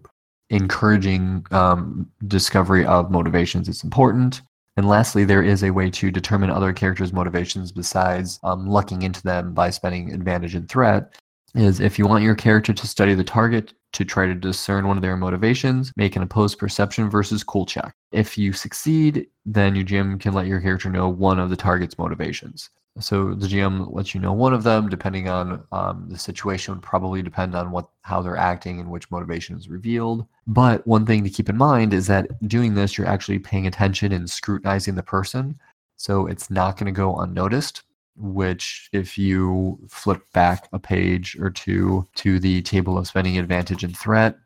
encouraging 0.50 1.46
um, 1.52 2.10
discovery 2.28 2.86
of 2.86 3.12
motivations 3.12 3.68
is 3.68 3.84
important. 3.84 4.42
And 4.78 4.88
lastly, 4.88 5.26
there 5.26 5.44
is 5.44 5.62
a 5.62 5.72
way 5.72 5.90
to 5.92 6.10
determine 6.10 6.50
other 6.50 6.72
characters' 6.72 7.12
motivations 7.12 7.74
besides 7.74 8.40
um, 8.44 8.66
lucking 8.66 9.02
into 9.02 9.22
them 9.22 9.54
by 9.54 9.70
spending 9.70 10.14
advantage 10.14 10.56
and 10.56 10.70
threat. 10.70 11.16
Is 11.56 11.80
if 11.80 11.98
you 11.98 12.06
want 12.06 12.24
your 12.24 12.36
character 12.36 12.74
to 12.74 12.88
study 12.88 13.16
the 13.16 13.24
target 13.24 13.74
to 13.94 14.04
try 14.04 14.26
to 14.26 14.36
discern 14.36 14.88
one 14.88 14.98
of 14.98 15.02
their 15.02 15.16
motivations, 15.16 15.94
make 15.96 16.18
an 16.18 16.22
opposed 16.22 16.60
perception 16.60 17.10
versus 17.10 17.46
cool 17.46 17.66
check. 17.66 17.94
If 18.12 18.38
you 18.38 18.52
succeed, 18.52 19.28
then 19.46 19.74
your 19.74 19.86
GM 19.86 20.20
can 20.20 20.34
let 20.34 20.48
your 20.48 20.60
character 20.60 20.90
know 20.90 21.08
one 21.08 21.40
of 21.40 21.50
the 21.50 21.56
target's 21.56 21.98
motivations. 21.98 22.70
So 23.00 23.34
the 23.34 23.48
GM 23.48 23.94
lets 23.94 24.14
you 24.14 24.22
know 24.22 24.32
one 24.32 24.54
of 24.54 24.64
them, 24.64 24.90
depending 24.90 25.28
on 25.28 25.64
um, 25.72 26.08
the 26.10 26.18
situation, 26.18 26.74
would 26.74 26.84
probably 26.84 27.22
depend 27.22 27.56
on 27.56 27.72
what 27.72 27.90
how 28.02 28.22
they're 28.22 28.38
acting 28.38 28.80
and 28.80 28.90
which 28.90 29.12
motivation 29.12 29.58
is 29.58 29.70
revealed. 29.70 30.26
But 30.48 30.86
one 30.86 31.06
thing 31.06 31.24
to 31.24 31.30
keep 31.30 31.50
in 31.50 31.58
mind 31.58 31.94
is 31.94 32.08
that 32.08 32.28
doing 32.48 32.74
this, 32.74 32.98
you're 32.98 33.08
actually 33.08 33.40
paying 33.40 33.68
attention 33.68 34.12
and 34.12 34.30
scrutinizing 34.30 34.96
the 34.96 35.04
person. 35.04 35.60
So 35.98 36.28
it's 36.28 36.50
not 36.50 36.78
going 36.78 36.94
to 36.94 36.98
go 36.98 37.18
unnoticed, 37.18 37.84
which, 38.18 38.90
if 38.94 39.18
you 39.18 39.80
flip 39.90 40.22
back 40.34 40.68
a 40.74 40.80
page 40.80 41.38
or 41.40 41.50
two 41.50 42.08
to 42.16 42.40
the 42.40 42.62
table 42.62 42.98
of 42.98 43.08
spending 43.08 43.38
advantage 43.38 43.84
and 43.84 43.98
threat, 43.98 44.38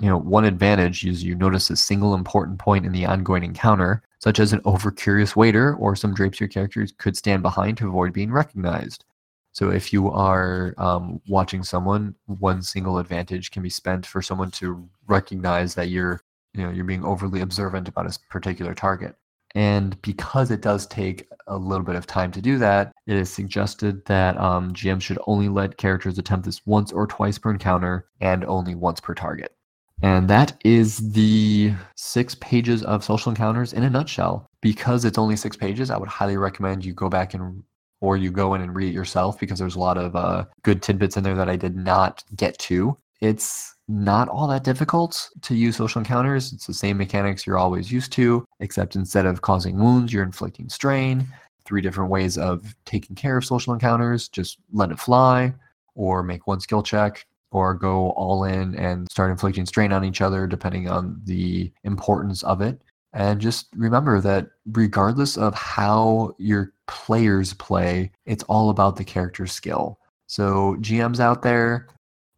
you 0.00 0.08
know, 0.08 0.18
one 0.18 0.44
advantage 0.44 1.06
is 1.06 1.24
you 1.24 1.34
notice 1.34 1.70
a 1.70 1.76
single 1.76 2.14
important 2.14 2.58
point 2.58 2.84
in 2.84 2.92
the 2.92 3.06
ongoing 3.06 3.44
encounter, 3.44 4.02
such 4.18 4.38
as 4.38 4.52
an 4.52 4.60
overcurious 4.60 5.34
waiter 5.34 5.74
or 5.76 5.96
some 5.96 6.12
drapes 6.12 6.38
your 6.38 6.48
characters 6.48 6.92
could 6.98 7.16
stand 7.16 7.42
behind 7.42 7.78
to 7.78 7.88
avoid 7.88 8.12
being 8.12 8.30
recognized. 8.30 9.04
So 9.52 9.70
if 9.70 9.90
you 9.90 10.10
are 10.10 10.74
um, 10.76 11.22
watching 11.28 11.62
someone, 11.62 12.14
one 12.26 12.60
single 12.60 12.98
advantage 12.98 13.50
can 13.50 13.62
be 13.62 13.70
spent 13.70 14.04
for 14.04 14.20
someone 14.20 14.50
to 14.52 14.86
recognize 15.06 15.74
that 15.76 15.88
you're, 15.88 16.20
you 16.52 16.62
know, 16.62 16.70
you're 16.70 16.84
being 16.84 17.04
overly 17.04 17.40
observant 17.40 17.88
about 17.88 18.06
a 18.06 18.18
particular 18.28 18.74
target. 18.74 19.16
And 19.56 20.00
because 20.02 20.50
it 20.50 20.60
does 20.60 20.86
take 20.86 21.28
a 21.46 21.56
little 21.56 21.84
bit 21.84 21.96
of 21.96 22.06
time 22.06 22.30
to 22.32 22.42
do 22.42 22.58
that, 22.58 22.92
it 23.06 23.16
is 23.16 23.32
suggested 23.32 24.04
that 24.04 24.38
um, 24.38 24.74
GM 24.74 25.00
should 25.00 25.18
only 25.26 25.48
let 25.48 25.78
characters 25.78 26.18
attempt 26.18 26.44
this 26.44 26.64
once 26.66 26.92
or 26.92 27.06
twice 27.06 27.38
per 27.38 27.52
encounter 27.52 28.06
and 28.20 28.44
only 28.44 28.74
once 28.74 29.00
per 29.00 29.14
target. 29.14 29.56
And 30.02 30.28
that 30.28 30.60
is 30.62 30.98
the 31.12 31.72
six 31.94 32.34
pages 32.34 32.82
of 32.82 33.02
social 33.02 33.30
encounters 33.30 33.72
in 33.72 33.82
a 33.82 33.88
nutshell. 33.88 34.46
Because 34.60 35.06
it's 35.06 35.16
only 35.16 35.36
six 35.36 35.56
pages, 35.56 35.90
I 35.90 35.96
would 35.96 36.10
highly 36.10 36.36
recommend 36.36 36.84
you 36.84 36.92
go 36.92 37.08
back 37.08 37.32
and 37.32 37.62
or 38.02 38.18
you 38.18 38.30
go 38.30 38.52
in 38.52 38.60
and 38.60 38.76
read 38.76 38.90
it 38.90 38.94
yourself 38.94 39.38
because 39.40 39.58
there's 39.58 39.76
a 39.76 39.80
lot 39.80 39.96
of 39.96 40.14
uh, 40.14 40.44
good 40.64 40.82
tidbits 40.82 41.16
in 41.16 41.24
there 41.24 41.34
that 41.34 41.48
I 41.48 41.56
did 41.56 41.76
not 41.76 42.22
get 42.36 42.58
to. 42.58 42.98
It's 43.22 43.74
not 43.88 44.28
all 44.28 44.46
that 44.48 44.64
difficult 44.64 45.30
to 45.42 45.54
use 45.54 45.76
social 45.76 46.00
encounters. 46.00 46.52
It's 46.52 46.66
the 46.66 46.74
same 46.74 46.96
mechanics 46.96 47.46
you're 47.46 47.58
always 47.58 47.90
used 47.90 48.12
to, 48.12 48.44
except 48.60 48.96
instead 48.96 49.26
of 49.26 49.42
causing 49.42 49.78
wounds, 49.78 50.12
you're 50.12 50.24
inflicting 50.24 50.68
strain. 50.68 51.26
Three 51.64 51.80
different 51.80 52.10
ways 52.10 52.38
of 52.38 52.74
taking 52.84 53.16
care 53.16 53.36
of 53.36 53.44
social 53.44 53.72
encounters 53.72 54.28
just 54.28 54.58
let 54.72 54.90
it 54.90 54.98
fly, 54.98 55.54
or 55.94 56.22
make 56.22 56.46
one 56.46 56.60
skill 56.60 56.82
check, 56.82 57.26
or 57.50 57.74
go 57.74 58.10
all 58.10 58.44
in 58.44 58.74
and 58.74 59.10
start 59.10 59.30
inflicting 59.30 59.66
strain 59.66 59.92
on 59.92 60.04
each 60.04 60.20
other 60.20 60.46
depending 60.46 60.88
on 60.88 61.20
the 61.24 61.72
importance 61.84 62.42
of 62.42 62.60
it. 62.60 62.80
And 63.12 63.40
just 63.40 63.68
remember 63.74 64.20
that 64.20 64.48
regardless 64.72 65.38
of 65.38 65.54
how 65.54 66.34
your 66.38 66.72
players 66.86 67.54
play, 67.54 68.10
it's 68.26 68.44
all 68.44 68.68
about 68.70 68.96
the 68.96 69.04
character 69.04 69.46
skill. 69.46 69.98
So, 70.26 70.76
GMs 70.80 71.20
out 71.20 71.42
there, 71.42 71.88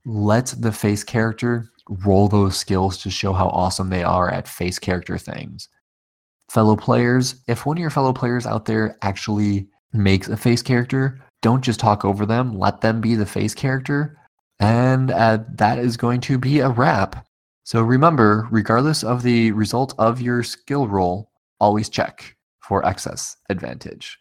let 0.09 0.55
the 0.59 0.73
face 0.73 1.05
character 1.05 1.71
roll 1.89 2.29
those 2.29 2.57
skills 2.57 2.97
to 2.99 3.11
show 3.11 3.33
how 3.33 3.49
awesome 3.49 3.91
they 3.91 4.03
are 4.03 4.31
at 4.31 4.49
face 4.49 4.79
character 4.79 5.19
things. 5.19 5.69
Fellow 6.49 6.77
players, 6.77 7.43
if 7.47 7.67
one 7.67 7.77
of 7.77 7.81
your 7.81 7.91
fellow 7.91 8.15
players 8.15 8.47
out 8.47 8.65
there 8.65 8.97
actually 9.03 9.69
makes 9.93 10.29
a 10.29 10.37
face 10.37 10.63
character, 10.63 11.21
don't 11.43 11.63
just 11.63 11.79
talk 11.79 12.07
over 12.07 12.25
them, 12.25 12.59
let 12.59 12.81
them 12.81 13.03
be 13.03 13.15
the 13.15 13.27
face 13.27 13.55
character 13.55 14.19
and 14.61 15.11
uh, 15.11 15.39
that 15.55 15.79
is 15.79 15.97
going 15.97 16.21
to 16.23 16.39
be 16.39 16.61
a 16.61 16.71
wrap. 16.71 17.27
So 17.65 17.83
remember, 17.83 18.49
regardless 18.51 19.05
of 19.05 19.23
the 19.23 19.53
result 19.53 19.95
of 19.99 20.21
your 20.21 20.43
skill 20.43 20.89
roll, 20.89 21.31
always 21.61 21.89
check 21.89 22.35
for 22.61 22.85
excess 22.85 23.37
advantage. 23.51 24.19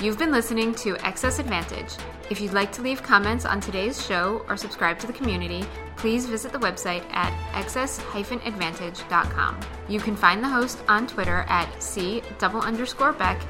You've 0.00 0.18
been 0.18 0.32
listening 0.32 0.74
to 0.76 0.96
Excess 1.06 1.38
Advantage. 1.38 1.94
If 2.30 2.40
you'd 2.40 2.52
like 2.52 2.72
to 2.72 2.82
leave 2.82 3.02
comments 3.02 3.44
on 3.44 3.60
today's 3.60 4.04
show 4.04 4.44
or 4.48 4.56
subscribe 4.56 4.98
to 5.00 5.06
the 5.06 5.12
community, 5.12 5.64
please 5.96 6.26
visit 6.26 6.52
the 6.52 6.58
website 6.58 7.04
at 7.12 7.32
excess-advantage.com. 7.54 9.60
You 9.88 10.00
can 10.00 10.16
find 10.16 10.42
the 10.42 10.48
host 10.48 10.82
on 10.88 11.06
Twitter 11.06 11.44
at 11.48 11.82
c 11.82 12.22
double 12.38 12.60
underscore 12.60 13.12
beck 13.12 13.40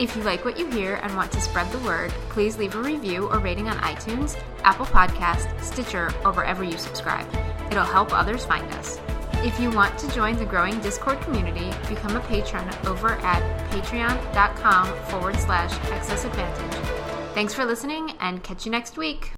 if 0.00 0.16
you 0.16 0.24
like 0.24 0.44
what 0.44 0.58
you 0.58 0.66
hear 0.66 0.96
and 0.96 1.14
want 1.14 1.30
to 1.32 1.40
spread 1.40 1.70
the 1.70 1.78
word, 1.78 2.10
please 2.30 2.58
leave 2.58 2.74
a 2.74 2.82
review 2.82 3.28
or 3.28 3.38
rating 3.38 3.68
on 3.68 3.76
iTunes, 3.76 4.36
Apple 4.64 4.86
Podcast, 4.86 5.48
Stitcher, 5.62 6.12
or 6.24 6.32
wherever 6.32 6.64
you 6.64 6.76
subscribe. 6.76 7.28
It'll 7.70 7.84
help 7.84 8.12
others 8.12 8.44
find 8.44 8.68
us. 8.74 8.98
If 9.44 9.60
you 9.60 9.70
want 9.70 9.98
to 9.98 10.10
join 10.14 10.38
the 10.38 10.46
growing 10.46 10.80
Discord 10.80 11.20
community, 11.20 11.70
become 11.86 12.16
a 12.16 12.20
patron 12.20 12.66
over 12.86 13.12
at 13.12 13.70
patreon.com 13.70 14.86
forward 15.10 15.36
slash 15.36 15.70
excess 15.90 16.24
advantage. 16.24 16.78
Thanks 17.34 17.52
for 17.52 17.66
listening 17.66 18.12
and 18.20 18.42
catch 18.42 18.64
you 18.64 18.72
next 18.72 18.96
week. 18.96 19.32